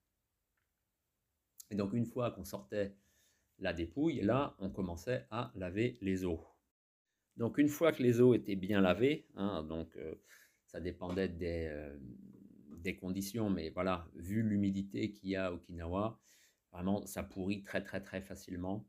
Et 1.72 1.76
donc 1.76 1.94
une 1.94 2.06
fois 2.06 2.32
qu'on 2.32 2.46
sortait 2.46 2.96
la 3.60 3.74
dépouille, 3.74 4.22
là, 4.22 4.56
on 4.60 4.70
commençait 4.70 5.26
à 5.32 5.52
laver 5.56 5.98
les 6.02 6.24
os. 6.24 6.40
Donc 7.38 7.58
une 7.58 7.70
fois 7.70 7.92
que 7.92 8.02
les 8.02 8.20
os 8.20 8.36
étaient 8.36 8.56
bien 8.56 8.82
lavés, 8.82 9.26
hein, 9.36 9.68
euh, 9.98 10.16
Ça 10.66 10.80
dépendait 10.82 11.30
des, 11.30 11.68
euh, 11.72 11.96
des 12.84 12.96
conditions, 12.96 13.50
mais 13.50 13.70
voilà, 13.70 14.08
vu 14.16 14.42
l'humidité 14.42 15.12
qu'il 15.12 15.30
y 15.30 15.36
a 15.36 15.48
à 15.48 15.52
Okinawa, 15.52 16.20
vraiment, 16.72 17.06
ça 17.06 17.24
pourrit 17.24 17.64
très 17.64 17.84
très 17.84 18.02
très 18.02 18.22
facilement. 18.22 18.86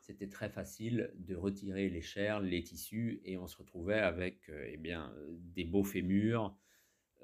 C'était 0.00 0.28
très 0.28 0.48
facile 0.48 1.12
de 1.16 1.36
retirer 1.36 1.90
les 1.90 2.00
chairs, 2.00 2.40
les 2.40 2.62
tissus, 2.62 3.20
et 3.24 3.36
on 3.36 3.46
se 3.46 3.58
retrouvait 3.58 3.98
avec 3.98 4.48
euh, 4.48 4.70
eh 4.72 4.76
bien, 4.76 5.12
des 5.28 5.64
beaux 5.64 5.84
fémurs, 5.84 6.56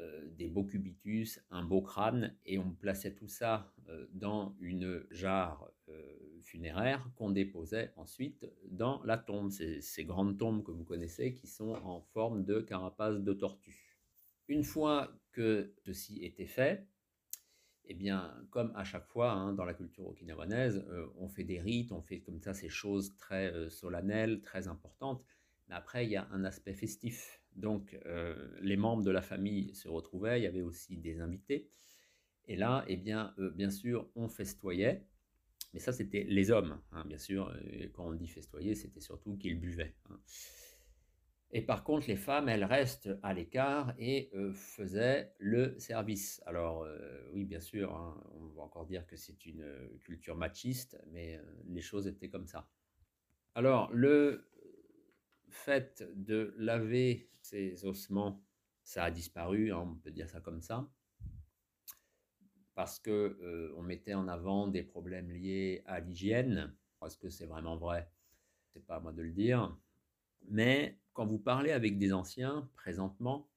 euh, 0.00 0.28
des 0.36 0.48
beaux 0.48 0.64
cubitus, 0.64 1.40
un 1.50 1.62
beau 1.62 1.80
crâne, 1.80 2.36
et 2.44 2.58
on 2.58 2.72
plaçait 2.72 3.14
tout 3.14 3.28
ça 3.28 3.72
euh, 3.88 4.08
dans 4.12 4.56
une 4.58 5.06
jarre 5.12 5.70
euh, 5.88 6.40
funéraire 6.42 7.08
qu'on 7.14 7.30
déposait 7.30 7.92
ensuite 7.94 8.44
dans 8.68 9.04
la 9.04 9.16
tombe, 9.16 9.52
ces, 9.52 10.04
grandes 10.04 10.36
tombes 10.36 10.64
que 10.64 10.72
vous 10.72 10.82
connaissez 10.82 11.32
qui 11.32 11.46
sont 11.46 11.74
en 11.84 12.00
forme 12.00 12.44
de 12.44 12.60
carapace 12.60 13.20
de 13.20 13.32
tortue. 13.34 14.00
Une 14.48 14.64
fois 14.64 15.16
que 15.30 15.72
ceci 15.86 16.24
était 16.24 16.48
fait, 16.48 16.88
eh 17.84 17.94
bien, 17.94 18.34
comme 18.50 18.72
à 18.74 18.82
chaque 18.82 19.06
fois 19.06 19.30
hein, 19.30 19.52
dans 19.52 19.64
la 19.64 19.74
culture 19.74 20.08
okinawanaise, 20.08 20.84
on 21.18 21.28
fait 21.28 21.44
des 21.44 21.60
rites, 21.60 21.92
on 21.92 22.02
fait 22.02 22.18
comme 22.18 22.40
ça 22.40 22.52
ces 22.52 22.68
choses 22.68 23.16
très 23.16 23.70
solennelles, 23.70 24.40
très 24.40 24.66
importantes, 24.66 25.24
mais 25.68 25.76
après 25.76 26.04
il 26.04 26.10
y 26.10 26.16
a 26.16 26.26
un 26.32 26.44
aspect 26.44 26.74
festif 26.74 27.43
donc, 27.56 27.98
euh, 28.06 28.34
les 28.60 28.76
membres 28.76 29.02
de 29.02 29.10
la 29.10 29.22
famille 29.22 29.74
se 29.74 29.88
retrouvaient, 29.88 30.40
il 30.40 30.44
y 30.44 30.46
avait 30.46 30.62
aussi 30.62 30.96
des 30.96 31.20
invités. 31.20 31.68
Et 32.46 32.56
là, 32.56 32.84
eh 32.88 32.96
bien, 32.96 33.34
euh, 33.38 33.50
bien 33.50 33.70
sûr, 33.70 34.08
on 34.16 34.28
festoyait. 34.28 35.06
Mais 35.72 35.80
ça, 35.80 35.92
c'était 35.92 36.24
les 36.24 36.50
hommes, 36.50 36.80
hein, 36.92 37.04
bien 37.06 37.18
sûr. 37.18 37.54
Et 37.70 37.90
quand 37.90 38.06
on 38.06 38.12
dit 38.12 38.28
festoyer, 38.28 38.74
c'était 38.74 39.00
surtout 39.00 39.36
qu'ils 39.36 39.58
buvaient. 39.58 39.94
Hein. 40.10 40.20
Et 41.50 41.62
par 41.62 41.84
contre, 41.84 42.08
les 42.08 42.16
femmes, 42.16 42.48
elles 42.48 42.64
restent 42.64 43.10
à 43.22 43.32
l'écart 43.32 43.94
et 43.98 44.30
euh, 44.34 44.52
faisaient 44.52 45.32
le 45.38 45.78
service. 45.78 46.42
Alors, 46.46 46.86
oui, 47.32 47.44
bien 47.44 47.60
sûr, 47.60 47.94
hein, 47.94 48.20
on 48.34 48.46
va 48.48 48.62
encore 48.62 48.86
dire 48.86 49.06
que 49.06 49.16
c'est 49.16 49.46
une 49.46 49.64
culture 50.00 50.36
machiste, 50.36 51.00
mais 51.12 51.40
les 51.66 51.80
choses 51.80 52.08
étaient 52.08 52.28
comme 52.28 52.46
ça. 52.46 52.68
Alors, 53.54 53.92
le 53.92 54.48
fait 55.54 56.04
de 56.14 56.54
laver 56.58 57.30
ces 57.40 57.84
ossements, 57.84 58.42
ça 58.82 59.04
a 59.04 59.10
disparu, 59.10 59.72
hein, 59.72 59.78
on 59.78 59.94
peut 59.94 60.10
dire 60.10 60.28
ça 60.28 60.40
comme 60.40 60.60
ça, 60.60 60.88
parce 62.74 62.98
que 62.98 63.38
euh, 63.40 63.72
on 63.76 63.82
mettait 63.82 64.14
en 64.14 64.28
avant 64.28 64.68
des 64.68 64.82
problèmes 64.82 65.30
liés 65.30 65.82
à 65.86 66.00
l'hygiène. 66.00 66.74
Est-ce 67.04 67.18
que 67.18 67.30
c'est 67.30 67.46
vraiment 67.46 67.76
vrai? 67.76 68.10
C'est 68.72 68.84
pas 68.84 68.96
à 68.96 69.00
moi 69.00 69.12
de 69.12 69.22
le 69.22 69.30
dire. 69.30 69.76
Mais 70.48 70.98
quand 71.12 71.26
vous 71.26 71.38
parlez 71.38 71.70
avec 71.70 71.98
des 71.98 72.12
anciens, 72.12 72.68
présentement, 72.74 73.48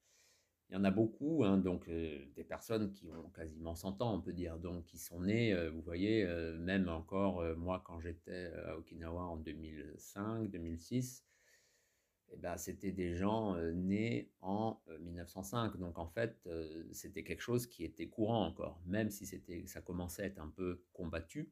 il 0.70 0.74
y 0.74 0.76
en 0.76 0.84
a 0.84 0.90
beaucoup, 0.90 1.44
hein, 1.44 1.58
donc 1.58 1.88
euh, 1.88 2.26
des 2.36 2.44
personnes 2.44 2.92
qui 2.92 3.10
ont 3.10 3.30
quasiment 3.30 3.74
100 3.74 4.02
ans, 4.02 4.14
on 4.14 4.20
peut 4.20 4.34
dire, 4.34 4.58
donc 4.58 4.84
qui 4.84 4.98
sont 4.98 5.20
nées, 5.22 5.52
euh, 5.52 5.70
vous 5.70 5.80
voyez, 5.80 6.24
même 6.58 6.88
encore 6.88 7.42
moi 7.56 7.82
quand 7.84 8.00
j'étais 8.00 8.52
à 8.66 8.76
Okinawa 8.76 9.22
en 9.24 9.36
2005, 9.38 10.50
2006, 10.50 11.24
eh 12.32 12.36
ben, 12.36 12.56
c'était 12.56 12.92
des 12.92 13.14
gens 13.14 13.56
nés 13.72 14.30
en 14.40 14.80
1905. 15.00 15.76
Donc 15.76 15.98
en 15.98 16.06
fait, 16.06 16.48
c'était 16.92 17.24
quelque 17.24 17.42
chose 17.42 17.66
qui 17.66 17.84
était 17.84 18.08
courant 18.08 18.46
encore, 18.46 18.80
même 18.86 19.10
si 19.10 19.26
c'était, 19.26 19.66
ça 19.66 19.80
commençait 19.80 20.22
à 20.22 20.26
être 20.26 20.40
un 20.40 20.48
peu 20.48 20.82
combattu, 20.92 21.50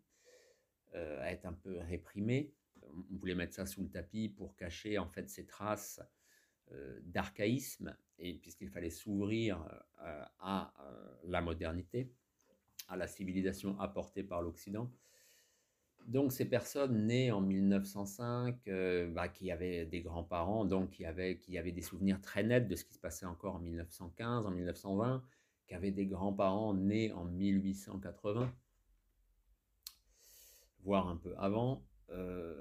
à 0.94 1.32
être 1.32 1.46
un 1.46 1.52
peu 1.52 1.78
réprimé. 1.78 2.52
On 2.82 3.16
voulait 3.16 3.34
mettre 3.34 3.54
ça 3.54 3.66
sous 3.66 3.82
le 3.82 3.88
tapis 3.88 4.28
pour 4.28 4.54
cacher 4.56 4.98
en 4.98 5.08
fait 5.08 5.28
ces 5.28 5.46
traces 5.46 6.00
d'archaïsme, 7.02 7.96
et 8.18 8.34
puisqu'il 8.34 8.68
fallait 8.68 8.90
s'ouvrir 8.90 9.66
à 10.40 10.72
la 11.24 11.40
modernité, 11.40 12.12
à 12.88 12.96
la 12.96 13.06
civilisation 13.06 13.78
apportée 13.80 14.22
par 14.22 14.42
l'Occident. 14.42 14.90
Donc 16.06 16.30
ces 16.30 16.44
personnes 16.44 17.06
nées 17.06 17.32
en 17.32 17.40
1905, 17.40 18.68
euh, 18.68 19.08
bah, 19.08 19.26
qui 19.26 19.50
avaient 19.50 19.84
des 19.86 20.02
grands-parents, 20.02 20.64
donc 20.64 20.90
qui 20.90 21.04
avaient, 21.04 21.36
qui 21.38 21.58
avaient 21.58 21.72
des 21.72 21.82
souvenirs 21.82 22.20
très 22.20 22.44
nets 22.44 22.68
de 22.68 22.76
ce 22.76 22.84
qui 22.84 22.94
se 22.94 23.00
passait 23.00 23.26
encore 23.26 23.56
en 23.56 23.58
1915, 23.58 24.46
en 24.46 24.52
1920, 24.52 25.24
qui 25.66 25.74
avaient 25.74 25.90
des 25.90 26.06
grands-parents 26.06 26.74
nés 26.74 27.10
en 27.10 27.24
1880, 27.24 28.52
voire 30.84 31.08
un 31.08 31.16
peu 31.16 31.34
avant. 31.38 31.84
Euh, 32.10 32.54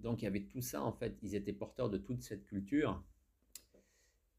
donc 0.00 0.22
il 0.22 0.24
y 0.24 0.28
avait 0.28 0.42
tout 0.42 0.62
ça, 0.62 0.82
en 0.82 0.92
fait, 0.92 1.16
ils 1.22 1.36
étaient 1.36 1.52
porteurs 1.52 1.90
de 1.90 1.98
toute 1.98 2.22
cette 2.22 2.44
culture. 2.44 3.00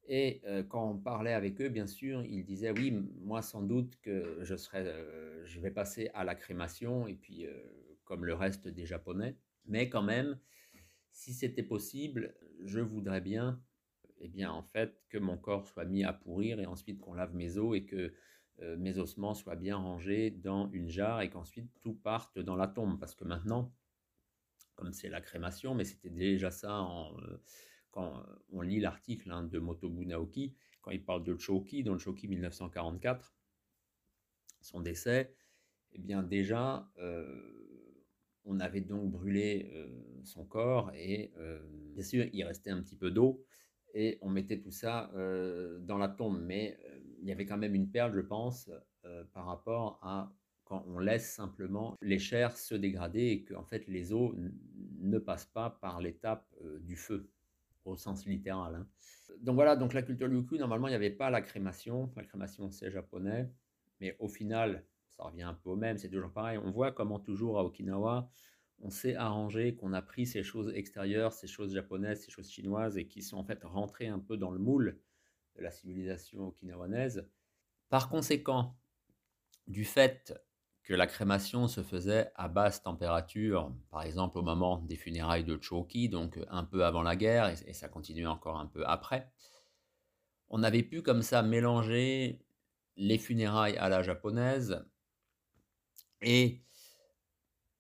Et 0.09 0.41
euh, 0.45 0.61
quand 0.61 0.89
on 0.89 0.97
parlait 0.97 1.31
avec 1.31 1.61
eux, 1.61 1.69
bien 1.69 1.87
sûr, 1.87 2.25
ils 2.25 2.43
disaient 2.43 2.71
oui, 2.71 2.91
moi 3.21 3.41
sans 3.41 3.61
doute 3.61 3.97
que 4.01 4.39
je 4.41 4.57
serai, 4.57 4.85
je 5.45 5.59
vais 5.61 5.71
passer 5.71 6.09
à 6.13 6.25
la 6.25 6.35
crémation 6.35 7.07
et 7.07 7.13
puis 7.13 7.47
comme 8.11 8.25
le 8.25 8.33
reste 8.33 8.67
des 8.67 8.85
Japonais. 8.85 9.37
Mais 9.67 9.87
quand 9.87 10.03
même, 10.03 10.37
si 11.13 11.33
c'était 11.33 11.63
possible, 11.63 12.35
je 12.59 12.81
voudrais 12.81 13.21
bien, 13.21 13.63
eh 14.19 14.27
bien, 14.27 14.51
en 14.51 14.63
fait, 14.63 15.01
que 15.07 15.17
mon 15.17 15.37
corps 15.37 15.65
soit 15.65 15.85
mis 15.85 16.03
à 16.03 16.11
pourrir 16.11 16.59
et 16.59 16.65
ensuite 16.65 16.99
qu'on 16.99 17.13
lave 17.13 17.33
mes 17.33 17.57
os 17.57 17.73
et 17.73 17.85
que 17.85 18.13
euh, 18.59 18.75
mes 18.75 18.97
ossements 18.97 19.33
soient 19.33 19.55
bien 19.55 19.77
rangés 19.77 20.29
dans 20.29 20.69
une 20.71 20.89
jarre 20.89 21.21
et 21.21 21.29
qu'ensuite 21.29 21.71
tout 21.79 21.93
parte 21.93 22.37
dans 22.37 22.57
la 22.57 22.67
tombe. 22.67 22.99
Parce 22.99 23.15
que 23.15 23.23
maintenant, 23.23 23.73
comme 24.75 24.91
c'est 24.91 25.07
la 25.07 25.21
crémation, 25.21 25.73
mais 25.73 25.85
c'était 25.85 26.09
déjà 26.09 26.51
ça 26.51 26.81
euh, 26.81 27.37
quand 27.91 28.25
on 28.49 28.59
lit 28.59 28.81
l'article 28.81 29.31
hein, 29.31 29.43
de 29.45 29.57
Motobu 29.57 30.05
Naoki, 30.05 30.57
quand 30.81 30.91
il 30.91 31.05
parle 31.05 31.23
de 31.23 31.37
Choki, 31.37 31.81
dans 31.81 31.93
le 31.93 31.99
Choki 31.99 32.27
1944, 32.27 33.33
son 34.59 34.81
décès, 34.81 35.33
eh 35.93 35.99
bien 35.99 36.23
déjà, 36.23 36.91
euh, 36.97 37.61
on 38.45 38.59
avait 38.59 38.81
donc 38.81 39.11
brûlé 39.11 39.71
son 40.23 40.45
corps 40.45 40.91
et 40.95 41.31
bien 41.93 42.03
sûr 42.03 42.25
il 42.33 42.43
restait 42.43 42.71
un 42.71 42.81
petit 42.81 42.95
peu 42.95 43.11
d'eau 43.11 43.45
et 43.93 44.17
on 44.21 44.29
mettait 44.29 44.59
tout 44.59 44.71
ça 44.71 45.11
dans 45.81 45.97
la 45.97 46.07
tombe. 46.07 46.41
Mais 46.41 46.77
il 47.21 47.27
y 47.27 47.31
avait 47.31 47.45
quand 47.45 47.57
même 47.57 47.75
une 47.75 47.89
perle, 47.89 48.13
je 48.13 48.21
pense, 48.21 48.69
par 49.33 49.45
rapport 49.45 49.99
à 50.01 50.33
quand 50.63 50.85
on 50.87 50.99
laisse 50.99 51.33
simplement 51.33 51.97
les 52.01 52.17
chairs 52.17 52.55
se 52.55 52.75
dégrader 52.75 53.25
et 53.27 53.43
que 53.43 53.53
en 53.53 53.65
fait 53.65 53.87
les 53.87 54.13
eaux 54.13 54.33
ne 54.99 55.19
passent 55.19 55.51
pas 55.53 55.69
par 55.69 55.99
l'étape 55.99 56.47
du 56.81 56.95
feu 56.95 57.29
au 57.83 57.97
sens 57.97 58.25
littéral. 58.25 58.75
Hein. 58.75 58.87
Donc 59.41 59.55
voilà, 59.55 59.75
donc 59.75 59.93
la 59.93 60.01
culture 60.01 60.29
Ryukyu, 60.29 60.57
normalement 60.57 60.87
il 60.87 60.91
n'y 60.91 60.95
avait 60.95 61.09
pas 61.09 61.29
la 61.29 61.41
crémation. 61.41 62.11
La 62.15 62.23
crémation 62.23 62.71
c'est 62.71 62.89
japonais, 62.89 63.51
mais 63.99 64.15
au 64.19 64.27
final 64.27 64.85
ça 65.21 65.27
revient 65.27 65.43
un 65.43 65.53
peu 65.53 65.69
au 65.69 65.75
même, 65.75 65.97
c'est 65.97 66.09
toujours 66.09 66.31
pareil. 66.31 66.57
On 66.57 66.71
voit 66.71 66.91
comment 66.91 67.19
toujours 67.19 67.59
à 67.59 67.63
Okinawa, 67.63 68.29
on 68.79 68.89
s'est 68.89 69.15
arrangé, 69.15 69.75
qu'on 69.75 69.93
a 69.93 70.01
pris 70.01 70.25
ces 70.25 70.43
choses 70.43 70.71
extérieures, 70.73 71.31
ces 71.31 71.47
choses 71.47 71.73
japonaises, 71.73 72.23
ces 72.23 72.31
choses 72.31 72.49
chinoises, 72.49 72.97
et 72.97 73.07
qui 73.07 73.21
sont 73.21 73.37
en 73.37 73.43
fait 73.43 73.63
rentrées 73.63 74.07
un 74.07 74.19
peu 74.19 74.37
dans 74.37 74.49
le 74.49 74.57
moule 74.57 74.99
de 75.55 75.61
la 75.61 75.69
civilisation 75.69 76.47
okinawanaise. 76.47 77.29
Par 77.89 78.09
conséquent, 78.09 78.75
du 79.67 79.85
fait 79.85 80.33
que 80.83 80.95
la 80.95 81.05
crémation 81.05 81.67
se 81.67 81.83
faisait 81.83 82.31
à 82.35 82.47
basse 82.47 82.81
température, 82.81 83.71
par 83.91 84.01
exemple 84.01 84.39
au 84.39 84.41
moment 84.41 84.79
des 84.79 84.95
funérailles 84.95 85.43
de 85.43 85.61
Choki, 85.61 86.09
donc 86.09 86.39
un 86.49 86.63
peu 86.63 86.83
avant 86.83 87.03
la 87.03 87.15
guerre, 87.15 87.53
et 87.67 87.73
ça 87.73 87.87
continuait 87.87 88.25
encore 88.25 88.59
un 88.59 88.65
peu 88.65 88.83
après, 88.87 89.31
on 90.49 90.63
avait 90.63 90.83
pu 90.83 91.03
comme 91.03 91.21
ça 91.21 91.43
mélanger 91.43 92.43
les 92.97 93.19
funérailles 93.19 93.77
à 93.77 93.87
la 93.87 94.01
japonaise 94.01 94.83
et 96.21 96.61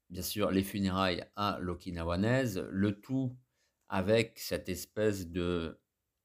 bien 0.09 0.21
sûr 0.21 0.51
les 0.51 0.63
funérailles 0.63 1.25
à 1.35 1.57
l'okinawanaise, 1.59 2.65
le 2.69 2.99
tout 2.99 3.35
avec 3.89 4.39
cette 4.39 4.69
espèce 4.69 5.27
de 5.27 5.79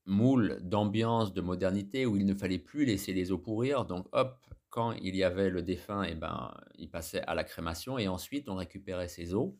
moule 0.06 0.58
d'ambiance 0.62 1.34
de 1.34 1.40
modernité 1.40 2.06
où 2.06 2.16
il 2.16 2.24
ne 2.24 2.34
fallait 2.34 2.58
plus 2.58 2.84
laisser 2.84 3.12
les 3.12 3.32
eaux 3.32 3.38
pourrir. 3.38 3.84
Donc 3.84 4.06
hop, 4.12 4.38
quand 4.70 4.92
il 4.92 5.16
y 5.16 5.24
avait 5.24 5.50
le 5.50 5.62
défunt, 5.62 6.04
et 6.04 6.12
eh 6.12 6.14
ben, 6.14 6.54
il 6.78 6.90
passait 6.90 7.22
à 7.22 7.34
la 7.34 7.44
crémation 7.44 7.98
et 7.98 8.08
ensuite 8.08 8.48
on 8.48 8.56
récupérait 8.56 9.08
ces 9.08 9.34
eaux 9.34 9.58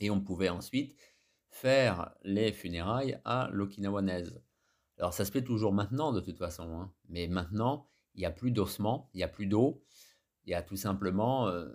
et 0.00 0.10
on 0.10 0.20
pouvait 0.20 0.48
ensuite 0.48 0.96
faire 1.50 2.14
les 2.22 2.52
funérailles 2.52 3.20
à 3.24 3.48
l'okinawanaise. 3.52 4.42
Alors 4.98 5.12
ça 5.12 5.24
se 5.24 5.30
fait 5.30 5.44
toujours 5.44 5.72
maintenant 5.72 6.12
de 6.12 6.20
toute 6.20 6.38
façon, 6.38 6.80
hein. 6.80 6.92
mais 7.08 7.26
maintenant 7.28 7.88
il 8.14 8.20
n'y 8.20 8.26
a 8.26 8.30
plus 8.30 8.50
d'ossements, 8.50 9.10
il 9.12 9.18
n'y 9.18 9.22
a 9.22 9.28
plus 9.28 9.46
d'eau, 9.46 9.84
il 10.46 10.50
y 10.50 10.54
a 10.54 10.62
tout 10.62 10.76
simplement 10.76 11.48
euh, 11.48 11.68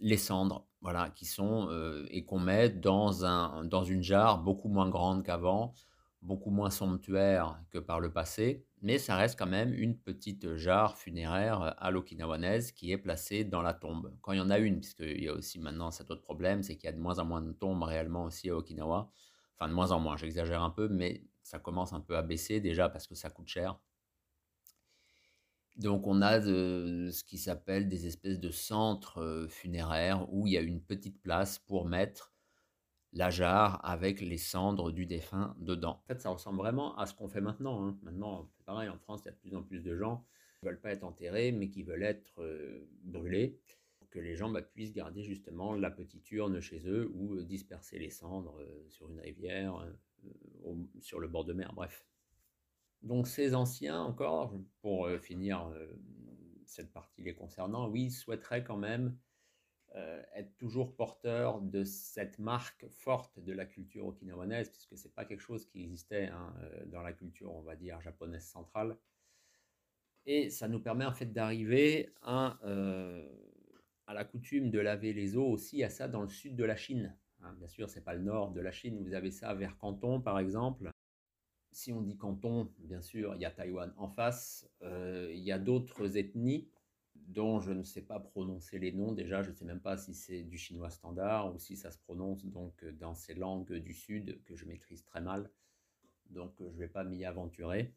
les 0.00 0.16
cendres, 0.16 0.66
voilà, 0.80 1.10
qui 1.10 1.26
sont 1.26 1.68
euh, 1.70 2.06
et 2.10 2.24
qu'on 2.24 2.38
met 2.38 2.68
dans, 2.70 3.24
un, 3.24 3.64
dans 3.64 3.84
une 3.84 4.02
jarre 4.02 4.42
beaucoup 4.42 4.68
moins 4.68 4.88
grande 4.88 5.24
qu'avant, 5.24 5.74
beaucoup 6.22 6.50
moins 6.50 6.70
somptuaire 6.70 7.60
que 7.70 7.78
par 7.78 8.00
le 8.00 8.12
passé, 8.12 8.64
mais 8.80 8.98
ça 8.98 9.16
reste 9.16 9.38
quand 9.38 9.46
même 9.46 9.72
une 9.72 9.96
petite 9.96 10.56
jarre 10.56 10.96
funéraire 10.96 11.74
à 11.78 11.90
l'okinawanaise 11.90 12.72
qui 12.72 12.92
est 12.92 12.98
placée 12.98 13.44
dans 13.44 13.62
la 13.62 13.74
tombe. 13.74 14.14
Quand 14.20 14.32
il 14.32 14.38
y 14.38 14.40
en 14.40 14.50
a 14.50 14.58
une, 14.58 14.80
puisqu'il 14.80 15.22
y 15.22 15.28
a 15.28 15.32
aussi 15.32 15.58
maintenant 15.58 15.90
cet 15.90 16.10
autre 16.10 16.22
problème, 16.22 16.62
c'est 16.62 16.76
qu'il 16.76 16.86
y 16.86 16.92
a 16.92 16.96
de 16.96 17.00
moins 17.00 17.18
en 17.18 17.24
moins 17.24 17.42
de 17.42 17.52
tombes 17.52 17.82
réellement 17.82 18.24
aussi 18.24 18.50
à 18.50 18.56
Okinawa. 18.56 19.10
Enfin, 19.56 19.68
de 19.68 19.74
moins 19.74 19.90
en 19.90 20.00
moins, 20.00 20.16
j'exagère 20.16 20.62
un 20.62 20.70
peu, 20.70 20.88
mais 20.88 21.24
ça 21.42 21.58
commence 21.58 21.92
un 21.92 22.00
peu 22.00 22.16
à 22.16 22.22
baisser 22.22 22.60
déjà 22.60 22.88
parce 22.88 23.06
que 23.06 23.14
ça 23.14 23.30
coûte 23.30 23.48
cher. 23.48 23.78
Donc 25.78 26.08
on 26.08 26.22
a 26.22 26.40
ce 26.40 27.22
qui 27.24 27.38
s'appelle 27.38 27.88
des 27.88 28.06
espèces 28.06 28.40
de 28.40 28.50
centres 28.50 29.46
funéraires 29.48 30.26
où 30.32 30.46
il 30.46 30.54
y 30.54 30.58
a 30.58 30.60
une 30.60 30.82
petite 30.82 31.22
place 31.22 31.58
pour 31.60 31.86
mettre 31.86 32.32
la 33.12 33.30
jarre 33.30 33.80
avec 33.84 34.20
les 34.20 34.38
cendres 34.38 34.90
du 34.90 35.06
défunt 35.06 35.56
dedans. 35.58 36.02
En 36.04 36.06
fait, 36.06 36.20
ça 36.20 36.30
ressemble 36.30 36.58
vraiment 36.58 36.96
à 36.98 37.06
ce 37.06 37.14
qu'on 37.14 37.28
fait 37.28 37.40
maintenant. 37.40 37.86
Hein. 37.86 37.98
Maintenant, 38.02 38.50
pareil, 38.66 38.88
en 38.88 38.98
France, 38.98 39.22
il 39.22 39.26
y 39.26 39.28
a 39.28 39.32
de 39.32 39.38
plus 39.38 39.54
en 39.54 39.62
plus 39.62 39.80
de 39.80 39.96
gens 39.96 40.26
qui 40.58 40.66
ne 40.66 40.70
veulent 40.70 40.80
pas 40.80 40.90
être 40.90 41.04
enterrés, 41.04 41.52
mais 41.52 41.70
qui 41.70 41.84
veulent 41.84 42.02
être 42.02 42.42
brûlés, 43.04 43.58
que 44.10 44.18
les 44.18 44.34
gens 44.34 44.50
bah, 44.50 44.62
puissent 44.62 44.92
garder 44.92 45.22
justement 45.22 45.74
la 45.74 45.90
petite 45.90 46.30
urne 46.32 46.60
chez 46.60 46.82
eux 46.86 47.10
ou 47.14 47.40
disperser 47.42 47.98
les 47.98 48.10
cendres 48.10 48.60
sur 48.88 49.08
une 49.08 49.20
rivière, 49.20 49.86
sur 51.00 51.20
le 51.20 51.28
bord 51.28 51.44
de 51.44 51.52
mer, 51.52 51.72
bref. 51.72 52.04
Donc 53.02 53.28
ces 53.28 53.54
anciens, 53.54 54.00
encore, 54.00 54.54
pour 54.80 55.08
finir 55.20 55.72
cette 56.66 56.92
partie 56.92 57.22
les 57.22 57.34
concernant, 57.34 57.88
oui, 57.88 58.10
souhaiteraient 58.10 58.64
quand 58.64 58.76
même 58.76 59.16
être 60.34 60.56
toujours 60.58 60.94
porteurs 60.94 61.60
de 61.60 61.82
cette 61.82 62.38
marque 62.38 62.86
forte 62.88 63.38
de 63.40 63.52
la 63.52 63.64
culture 63.64 64.06
okinawanaise, 64.06 64.68
puisque 64.68 64.96
ce 64.98 65.08
n'est 65.08 65.14
pas 65.14 65.24
quelque 65.24 65.40
chose 65.40 65.66
qui 65.66 65.82
existait 65.82 66.26
hein, 66.26 66.54
dans 66.86 67.02
la 67.02 67.12
culture, 67.12 67.52
on 67.54 67.62
va 67.62 67.74
dire, 67.74 68.00
japonaise 68.00 68.44
centrale. 68.44 68.96
Et 70.26 70.50
ça 70.50 70.68
nous 70.68 70.80
permet 70.80 71.06
en 71.06 71.14
fait 71.14 71.32
d'arriver 71.32 72.12
à, 72.20 72.58
à 74.08 74.14
la 74.14 74.24
coutume 74.24 74.70
de 74.70 74.80
laver 74.80 75.12
les 75.12 75.36
eaux 75.36 75.46
aussi 75.46 75.84
à 75.84 75.90
ça 75.90 76.08
dans 76.08 76.22
le 76.22 76.28
sud 76.28 76.56
de 76.56 76.64
la 76.64 76.76
Chine. 76.76 77.14
Hein. 77.42 77.52
bien 77.58 77.68
sûr, 77.68 77.90
ce 77.90 77.96
n'est 77.96 78.04
pas 78.04 78.14
le 78.14 78.22
nord 78.22 78.52
de 78.52 78.60
la 78.60 78.72
Chine, 78.72 79.02
vous 79.02 79.12
avez 79.12 79.30
ça 79.30 79.54
vers 79.54 79.76
Canton 79.76 80.20
par 80.20 80.38
exemple 80.38 80.90
si 81.72 81.92
on 81.92 82.02
dit 82.02 82.16
canton, 82.16 82.72
bien 82.78 83.00
sûr, 83.00 83.34
il 83.34 83.40
y 83.40 83.44
a 83.44 83.50
Taïwan 83.50 83.92
en 83.96 84.08
face. 84.08 84.68
Euh, 84.82 85.30
il 85.32 85.42
y 85.42 85.52
a 85.52 85.58
d'autres 85.58 86.16
ethnies 86.16 86.68
dont 87.14 87.60
je 87.60 87.72
ne 87.72 87.82
sais 87.82 88.02
pas 88.02 88.18
prononcer 88.20 88.78
les 88.78 88.92
noms. 88.92 89.12
Déjà, 89.12 89.42
je 89.42 89.50
ne 89.50 89.54
sais 89.54 89.64
même 89.64 89.80
pas 89.80 89.96
si 89.96 90.14
c'est 90.14 90.42
du 90.42 90.56
chinois 90.56 90.90
standard 90.90 91.54
ou 91.54 91.58
si 91.58 91.76
ça 91.76 91.90
se 91.90 91.98
prononce 91.98 92.44
donc 92.46 92.84
dans 92.98 93.14
ces 93.14 93.34
langues 93.34 93.74
du 93.74 93.92
sud 93.92 94.42
que 94.44 94.56
je 94.56 94.64
maîtrise 94.64 95.04
très 95.04 95.20
mal. 95.20 95.50
Donc, 96.30 96.54
je 96.58 96.64
ne 96.64 96.78
vais 96.78 96.88
pas 96.88 97.04
m'y 97.04 97.24
aventurer. 97.24 97.94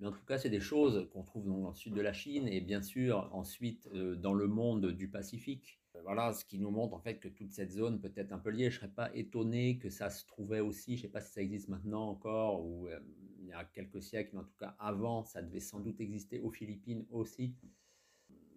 Mais 0.00 0.08
en 0.08 0.12
tout 0.12 0.24
cas, 0.24 0.38
c'est 0.38 0.50
des 0.50 0.60
choses 0.60 1.08
qu'on 1.12 1.22
trouve 1.22 1.46
dans 1.46 1.68
le 1.68 1.74
sud 1.74 1.94
de 1.94 2.00
la 2.00 2.12
Chine 2.12 2.48
et 2.48 2.60
bien 2.60 2.82
sûr 2.82 3.28
ensuite 3.32 3.88
euh, 3.94 4.16
dans 4.16 4.34
le 4.34 4.48
monde 4.48 4.86
du 4.86 5.08
Pacifique. 5.08 5.80
Euh, 5.94 6.00
voilà, 6.02 6.32
ce 6.32 6.44
qui 6.44 6.58
nous 6.58 6.70
montre 6.70 6.94
en 6.94 7.00
fait 7.00 7.18
que 7.20 7.28
toute 7.28 7.52
cette 7.52 7.70
zone 7.70 8.00
peut 8.00 8.12
être 8.16 8.32
un 8.32 8.38
peu 8.38 8.50
liée. 8.50 8.70
Je 8.70 8.76
ne 8.76 8.80
serais 8.80 8.92
pas 8.92 9.14
étonné 9.14 9.78
que 9.78 9.90
ça 9.90 10.10
se 10.10 10.26
trouvait 10.26 10.60
aussi, 10.60 10.96
je 10.96 11.02
ne 11.02 11.06
sais 11.06 11.12
pas 11.12 11.20
si 11.20 11.32
ça 11.32 11.42
existe 11.42 11.68
maintenant 11.68 12.08
encore 12.08 12.66
ou 12.66 12.88
euh, 12.88 12.98
il 13.38 13.46
y 13.46 13.52
a 13.52 13.64
quelques 13.64 14.02
siècles, 14.02 14.30
mais 14.32 14.40
en 14.40 14.44
tout 14.44 14.56
cas 14.58 14.74
avant, 14.80 15.24
ça 15.24 15.42
devait 15.42 15.60
sans 15.60 15.78
doute 15.78 16.00
exister 16.00 16.40
aux 16.40 16.50
Philippines 16.50 17.06
aussi. 17.10 17.54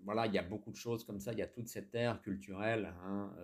Voilà, 0.04 0.26
il 0.26 0.34
y 0.34 0.40
a 0.40 0.44
beaucoup 0.44 0.72
de 0.72 0.78
choses 0.78 1.04
comme 1.04 1.20
ça, 1.20 1.34
il 1.34 1.40
y 1.40 1.42
a 1.42 1.48
toute 1.48 1.68
cette 1.68 1.94
ère 1.94 2.22
culturelle, 2.22 2.94
hein, 3.04 3.36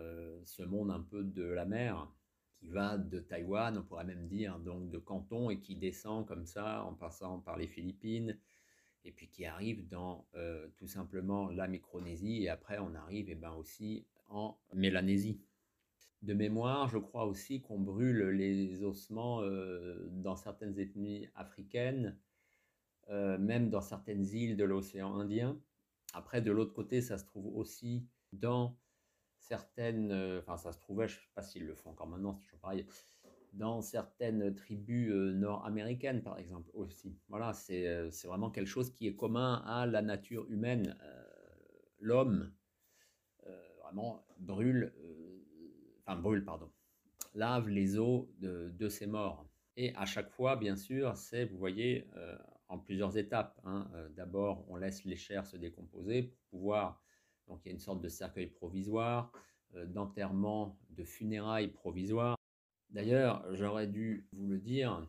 ce 0.45 0.63
monde 0.63 0.91
un 0.91 1.01
peu 1.01 1.21
de 1.21 1.43
la 1.43 1.65
mer 1.65 2.09
va 2.67 2.97
de 2.97 3.19
Taïwan, 3.19 3.77
on 3.77 3.83
pourrait 3.83 4.05
même 4.05 4.27
dire 4.27 4.59
donc 4.59 4.89
de 4.89 4.97
Canton, 4.97 5.49
et 5.49 5.59
qui 5.59 5.75
descend 5.75 6.25
comme 6.25 6.45
ça 6.45 6.83
en 6.83 6.93
passant 6.93 7.39
par 7.39 7.57
les 7.57 7.67
Philippines, 7.67 8.37
et 9.05 9.11
puis 9.11 9.27
qui 9.27 9.45
arrive 9.45 9.87
dans 9.87 10.25
euh, 10.35 10.67
tout 10.77 10.87
simplement 10.87 11.49
la 11.49 11.67
Micronésie, 11.67 12.43
et 12.43 12.49
après 12.49 12.79
on 12.79 12.93
arrive 12.95 13.29
et 13.29 13.33
eh 13.33 13.35
ben, 13.35 13.53
aussi 13.53 14.05
en 14.29 14.57
Mélanésie. 14.73 15.41
De 16.21 16.33
mémoire, 16.33 16.87
je 16.87 16.97
crois 16.97 17.25
aussi 17.25 17.61
qu'on 17.61 17.79
brûle 17.79 18.29
les 18.29 18.81
ossements 18.83 19.41
euh, 19.41 20.07
dans 20.09 20.37
certaines 20.37 20.79
ethnies 20.79 21.27
africaines, 21.35 22.17
euh, 23.09 23.37
même 23.37 23.69
dans 23.69 23.81
certaines 23.81 24.25
îles 24.25 24.55
de 24.55 24.63
l'océan 24.63 25.15
Indien. 25.15 25.59
Après, 26.13 26.41
de 26.41 26.51
l'autre 26.51 26.73
côté, 26.73 27.01
ça 27.01 27.17
se 27.17 27.25
trouve 27.25 27.53
aussi 27.57 28.07
dans 28.31 28.77
certaines, 29.43 30.11
euh, 30.11 30.39
enfin 30.39 30.57
ça 30.57 30.71
se 30.71 30.79
trouvait, 30.79 31.07
je 31.07 31.15
ne 31.15 31.19
sais 31.19 31.29
pas 31.35 31.41
s'ils 31.41 31.65
le 31.65 31.75
font 31.75 31.91
encore 31.91 32.07
maintenant, 32.07 32.33
c'est 32.33 32.43
toujours 32.43 32.59
pareil, 32.59 32.85
dans 33.53 33.81
certaines 33.81 34.55
tribus 34.55 35.11
euh, 35.11 35.33
nord-américaines 35.33 36.23
par 36.23 36.39
exemple 36.39 36.71
aussi. 36.73 37.15
Voilà, 37.27 37.51
euh, 37.69 38.09
c'est 38.09 38.27
vraiment 38.27 38.49
quelque 38.49 38.67
chose 38.67 38.89
qui 38.91 39.07
est 39.07 39.15
commun 39.15 39.61
à 39.65 39.85
la 39.85 40.01
nature 40.01 40.49
humaine. 40.49 40.97
L'homme 41.99 42.51
vraiment 43.81 44.25
brûle, 44.39 44.93
enfin 46.05 46.19
brûle, 46.19 46.43
pardon, 46.43 46.71
lave 47.35 47.69
les 47.69 47.99
os 47.99 48.25
de, 48.39 48.69
de, 48.69 48.89
ses 48.89 49.07
morts. 49.07 49.45
Et 49.77 49.93
à 49.95 50.05
chaque 50.05 50.29
fois, 50.29 50.55
bien 50.55 50.75
sûr, 50.75 51.15
c'est, 51.15 51.45
vous 51.45 51.57
voyez, 51.57 52.07
en 52.67 52.79
plusieurs 52.79 53.17
étapes. 53.17 53.57
Hein. 53.63 53.89
D'abord, 54.15 54.65
on 54.69 54.75
laisse 54.75 55.05
les 55.05 55.15
chairs 55.15 55.45
se 55.45 55.55
décomposer 55.57 56.23
pour 56.23 56.59
pouvoir 56.59 57.02
donc 57.47 57.61
il 57.63 57.69
y 57.69 57.71
a 57.71 57.73
une 57.73 57.79
sorte 57.79 58.01
de 58.01 58.09
cercueil 58.09 58.47
provisoire, 58.47 59.31
euh, 59.75 59.85
d'enterrement, 59.85 60.77
de 60.91 61.03
funérailles 61.03 61.69
provisoires. 61.69 62.37
D'ailleurs, 62.89 63.43
j'aurais 63.55 63.87
dû 63.87 64.27
vous 64.33 64.47
le 64.47 64.59
dire, 64.59 65.07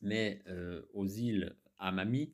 mais 0.00 0.42
euh, 0.46 0.82
aux 0.94 1.06
îles 1.06 1.56
Amami, 1.78 2.32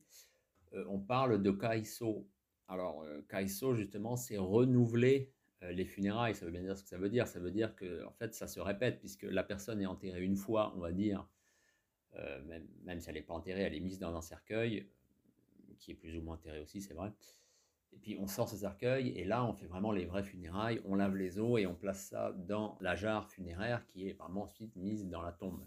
euh, 0.75 0.85
on 0.88 1.01
parle 1.01 1.42
de 1.42 1.51
kaiso. 1.51 2.29
Alors, 2.68 3.05
kaiso, 3.29 3.75
justement, 3.75 4.16
c'est 4.16 4.38
renouveler 4.38 5.33
les 5.61 5.85
funérailles. 5.85 6.35
Ça 6.35 6.46
veut 6.46 6.51
bien 6.51 6.62
dire 6.62 6.77
ce 6.77 6.83
que 6.83 6.88
ça 6.88 6.98
veut 6.98 7.11
dire. 7.11 7.29
Ça 7.29 7.38
veut 7.38 7.51
dire 7.51 7.77
que, 7.77 8.05
en 8.05 8.12
fait, 8.12 8.35
ça 8.35 8.48
se 8.48 8.61
répète, 8.61 8.98
puisque 8.98 9.25
la 9.25 9.42
personne 9.42 9.81
est 9.81 9.87
enterrée 9.87 10.22
une 10.22 10.37
fois, 10.37 10.72
on 10.75 10.81
va 10.81 10.90
dire, 10.90 11.29
même, 12.46 12.66
même, 12.83 13.01
si 13.01 13.11
elle 13.11 13.16
n'est 13.16 13.22
pas 13.22 13.35
enterrée, 13.35 13.62
elle 13.62 13.75
est 13.75 13.81
mise 13.81 13.98
dans 13.98 14.16
un 14.16 14.22
cercueil, 14.22 14.88
qui 15.79 15.90
est 15.90 15.94
plus 15.94 16.16
ou 16.16 16.22
moins 16.22 16.37
enterré 16.37 16.61
aussi, 16.61 16.81
c'est 16.81 16.94
vrai. 16.94 17.12
Et 17.92 17.98
puis 17.98 18.16
on 18.18 18.26
sort 18.26 18.48
ce 18.48 18.57
cercueil 18.57 19.11
et 19.11 19.24
là 19.24 19.44
on 19.44 19.52
fait 19.52 19.66
vraiment 19.66 19.92
les 19.92 20.07
vraies 20.07 20.24
funérailles, 20.24 20.81
on 20.85 20.94
lave 20.94 21.14
les 21.16 21.38
os 21.38 21.61
et 21.61 21.66
on 21.66 21.74
place 21.74 22.07
ça 22.07 22.33
dans 22.33 22.76
la 22.81 22.96
jarre 22.96 23.31
funéraire 23.31 23.87
qui 23.87 24.09
est 24.09 24.14
vraiment 24.14 24.42
ensuite 24.42 24.74
mise 24.76 25.09
dans 25.09 25.22
la 25.22 25.33
tombe. 25.33 25.66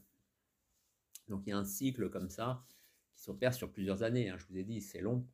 Donc 1.30 1.44
il 1.46 1.50
y 1.50 1.54
a 1.54 1.58
un 1.58 1.66
cycle 1.66 2.10
comme 2.10 2.30
ça 2.30 2.64
qui 3.14 3.22
s'opère 3.24 3.54
sur 3.54 3.72
plusieurs 3.72 4.04
années. 4.04 4.30
Hein. 4.30 4.38
je 4.38 4.46
vous 4.48 4.58
ai 4.58 4.64
dit, 4.64 4.82
c'est 4.82 5.02
long. 5.02 5.26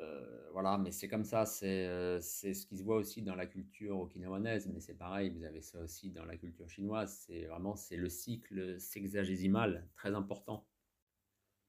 Euh, 0.00 0.50
voilà, 0.52 0.78
mais 0.78 0.90
c'est 0.90 1.08
comme 1.08 1.24
ça, 1.24 1.44
euh, 1.62 2.18
c'est 2.20 2.54
ce 2.54 2.66
qui 2.66 2.78
se 2.78 2.82
voit 2.82 2.96
aussi 2.96 3.22
dans 3.22 3.34
la 3.34 3.46
culture 3.46 3.98
okinawanaise, 3.98 4.68
mais 4.68 4.80
c'est 4.80 4.94
pareil, 4.94 5.30
vous 5.30 5.44
avez 5.44 5.60
ça 5.60 5.80
aussi 5.80 6.10
dans 6.10 6.24
la 6.24 6.36
culture 6.36 6.68
chinoise. 6.68 7.24
C'est 7.26 7.44
vraiment 7.44 7.74
le 7.90 8.08
cycle 8.08 8.80
sexagésimal 8.80 9.86
très 9.94 10.14
important. 10.14 10.66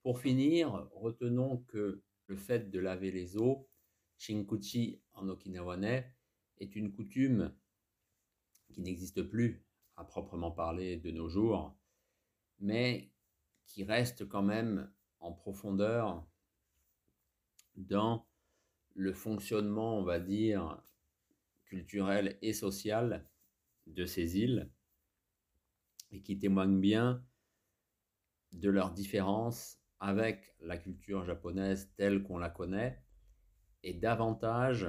Pour 0.02 0.20
finir, 0.20 0.88
retenons 0.94 1.58
que 1.68 2.02
le 2.26 2.36
fait 2.36 2.70
de 2.70 2.78
laver 2.78 3.10
les 3.10 3.36
os 3.36 3.58
Shinkuchi 4.18 5.00
en 5.14 5.28
okinawanais 5.28 6.14
est 6.58 6.76
une 6.76 6.92
coutume 6.92 7.54
qui 8.68 8.80
n'existe 8.80 9.22
plus 9.22 9.64
à 9.96 10.04
proprement 10.04 10.50
parler 10.50 10.96
de 10.96 11.10
nos 11.10 11.28
jours, 11.28 11.76
mais 12.60 13.12
qui 13.66 13.84
reste 13.84 14.28
quand 14.28 14.42
même 14.42 14.92
en 15.20 15.32
profondeur 15.32 16.26
dans 17.76 18.26
le 18.94 19.12
fonctionnement, 19.12 19.98
on 19.98 20.04
va 20.04 20.20
dire, 20.20 20.82
culturel 21.64 22.38
et 22.42 22.52
social 22.52 23.28
de 23.86 24.04
ces 24.04 24.38
îles, 24.38 24.70
et 26.12 26.22
qui 26.22 26.38
témoigne 26.38 26.80
bien 26.80 27.24
de 28.52 28.70
leur 28.70 28.92
différence 28.92 29.80
avec 29.98 30.54
la 30.60 30.76
culture 30.76 31.24
japonaise 31.24 31.92
telle 31.96 32.22
qu'on 32.22 32.38
la 32.38 32.50
connaît, 32.50 33.02
et 33.84 33.92
davantage 33.92 34.88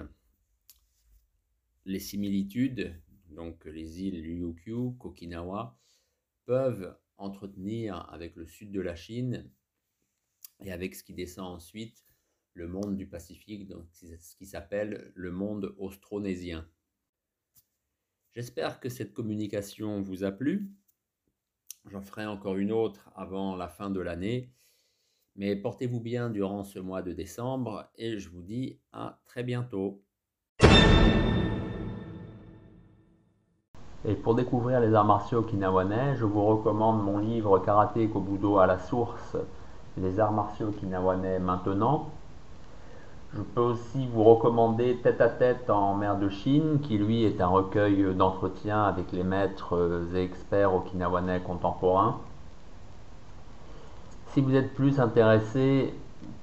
les 1.83 1.99
similitudes, 1.99 2.99
donc 3.29 3.65
les 3.65 4.01
îles 4.01 4.21
Ryukyu, 4.21 4.95
Kokinawa, 4.97 5.77
peuvent 6.45 6.97
entretenir 7.17 8.09
avec 8.11 8.35
le 8.37 8.47
sud 8.47 8.71
de 8.71 8.79
la 8.79 8.95
Chine 8.95 9.51
et 10.61 10.71
avec 10.71 10.95
ce 10.95 11.03
qui 11.03 11.13
descend 11.13 11.47
ensuite 11.47 12.05
le 12.53 12.69
monde 12.69 12.95
du 12.95 13.05
Pacifique, 13.05 13.67
donc 13.67 13.85
ce 13.91 14.35
qui 14.37 14.45
s'appelle 14.45 15.11
le 15.13 15.31
monde 15.31 15.75
austronésien. 15.77 16.67
J'espère 18.31 18.79
que 18.79 18.87
cette 18.87 19.13
communication 19.13 20.01
vous 20.01 20.23
a 20.23 20.31
plu. 20.31 20.71
J'en 21.85 22.01
ferai 22.01 22.25
encore 22.25 22.55
une 22.55 22.71
autre 22.71 23.11
avant 23.13 23.57
la 23.57 23.67
fin 23.67 23.89
de 23.89 23.99
l'année 23.99 24.53
mais 25.35 25.55
portez-vous 25.55 25.99
bien 25.99 26.29
durant 26.29 26.63
ce 26.63 26.79
mois 26.79 27.01
de 27.01 27.11
décembre 27.11 27.89
et 27.95 28.19
je 28.19 28.29
vous 28.29 28.41
dis 28.41 28.79
à 28.93 29.19
très 29.25 29.43
bientôt. 29.43 30.01
Et 34.07 34.13
pour 34.13 34.35
découvrir 34.35 34.79
les 34.79 34.93
arts 34.93 35.05
martiaux 35.05 35.41
kinawanais, 35.41 36.15
je 36.15 36.25
vous 36.25 36.45
recommande 36.45 37.03
mon 37.03 37.17
livre 37.17 37.57
Karaté 37.59 38.07
Kobudo 38.07 38.59
à 38.59 38.67
la 38.67 38.77
source, 38.77 39.35
les 39.97 40.19
arts 40.19 40.31
martiaux 40.31 40.71
kinawanais 40.71 41.39
maintenant. 41.39 42.09
Je 43.33 43.41
peux 43.41 43.61
aussi 43.61 44.07
vous 44.07 44.23
recommander 44.23 44.97
Tête 45.03 45.19
à 45.19 45.27
tête 45.27 45.69
en 45.69 45.95
mer 45.95 46.17
de 46.17 46.29
Chine, 46.29 46.79
qui 46.81 46.97
lui 46.97 47.23
est 47.25 47.41
un 47.41 47.47
recueil 47.47 48.13
d'entretien 48.15 48.83
avec 48.83 49.11
les 49.11 49.23
maîtres 49.23 50.05
et 50.13 50.23
experts 50.23 50.73
okinawanais 50.73 51.41
contemporains. 51.41 52.21
Si 54.35 54.41
vous 54.41 54.53
êtes 54.53 54.73
plus 54.73 54.99
intéressé 54.99 55.93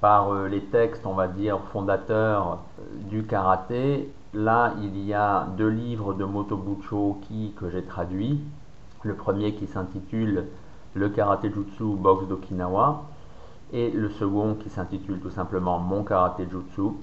par 0.01 0.33
euh, 0.33 0.47
les 0.47 0.61
textes, 0.61 1.05
on 1.05 1.13
va 1.13 1.27
dire, 1.27 1.59
fondateurs 1.71 2.57
euh, 2.79 2.83
du 3.07 3.21
karaté, 3.23 4.11
là, 4.33 4.73
il 4.81 4.97
y 5.05 5.13
a 5.13 5.45
deux 5.55 5.69
livres 5.69 6.15
de 6.15 6.25
Motobucho 6.25 7.11
Oki 7.11 7.53
que 7.55 7.69
j'ai 7.69 7.83
traduits. 7.83 8.41
Le 9.03 9.13
premier 9.13 9.53
qui 9.53 9.67
s'intitule 9.67 10.47
Le 10.95 11.09
karaté 11.09 11.51
jutsu 11.51 11.83
boxe 11.83 12.25
d'Okinawa 12.25 13.03
et 13.71 13.91
le 13.91 14.09
second 14.09 14.55
qui 14.55 14.71
s'intitule 14.71 15.19
tout 15.19 15.29
simplement 15.29 15.77
Mon 15.77 16.03
karaté 16.03 16.47
jutsu. 16.49 16.95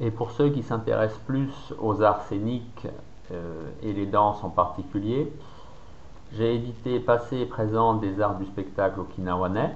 Et 0.00 0.10
pour 0.10 0.32
ceux 0.32 0.50
qui 0.50 0.62
s'intéressent 0.62 1.22
plus 1.26 1.72
aux 1.80 2.02
arts 2.02 2.24
scéniques 2.24 2.88
euh, 3.30 3.70
et 3.82 3.94
les 3.94 4.04
danses 4.04 4.44
en 4.44 4.50
particulier, 4.50 5.32
j'ai 6.36 6.54
édité 6.54 7.00
Passé 7.00 7.38
et 7.38 7.46
présent 7.46 7.94
des 7.94 8.20
arts 8.20 8.38
du 8.38 8.46
spectacle 8.46 9.00
okinawanais. 9.00 9.74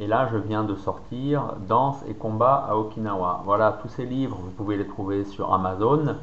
Et 0.00 0.06
là, 0.06 0.28
je 0.32 0.38
viens 0.38 0.64
de 0.64 0.74
sortir 0.74 1.54
Danse 1.68 2.02
et 2.08 2.14
combat 2.14 2.66
à 2.68 2.76
Okinawa. 2.76 3.42
Voilà, 3.44 3.78
tous 3.82 3.88
ces 3.88 4.06
livres, 4.06 4.38
vous 4.42 4.50
pouvez 4.50 4.76
les 4.76 4.86
trouver 4.86 5.24
sur 5.24 5.52
Amazon. 5.52 6.16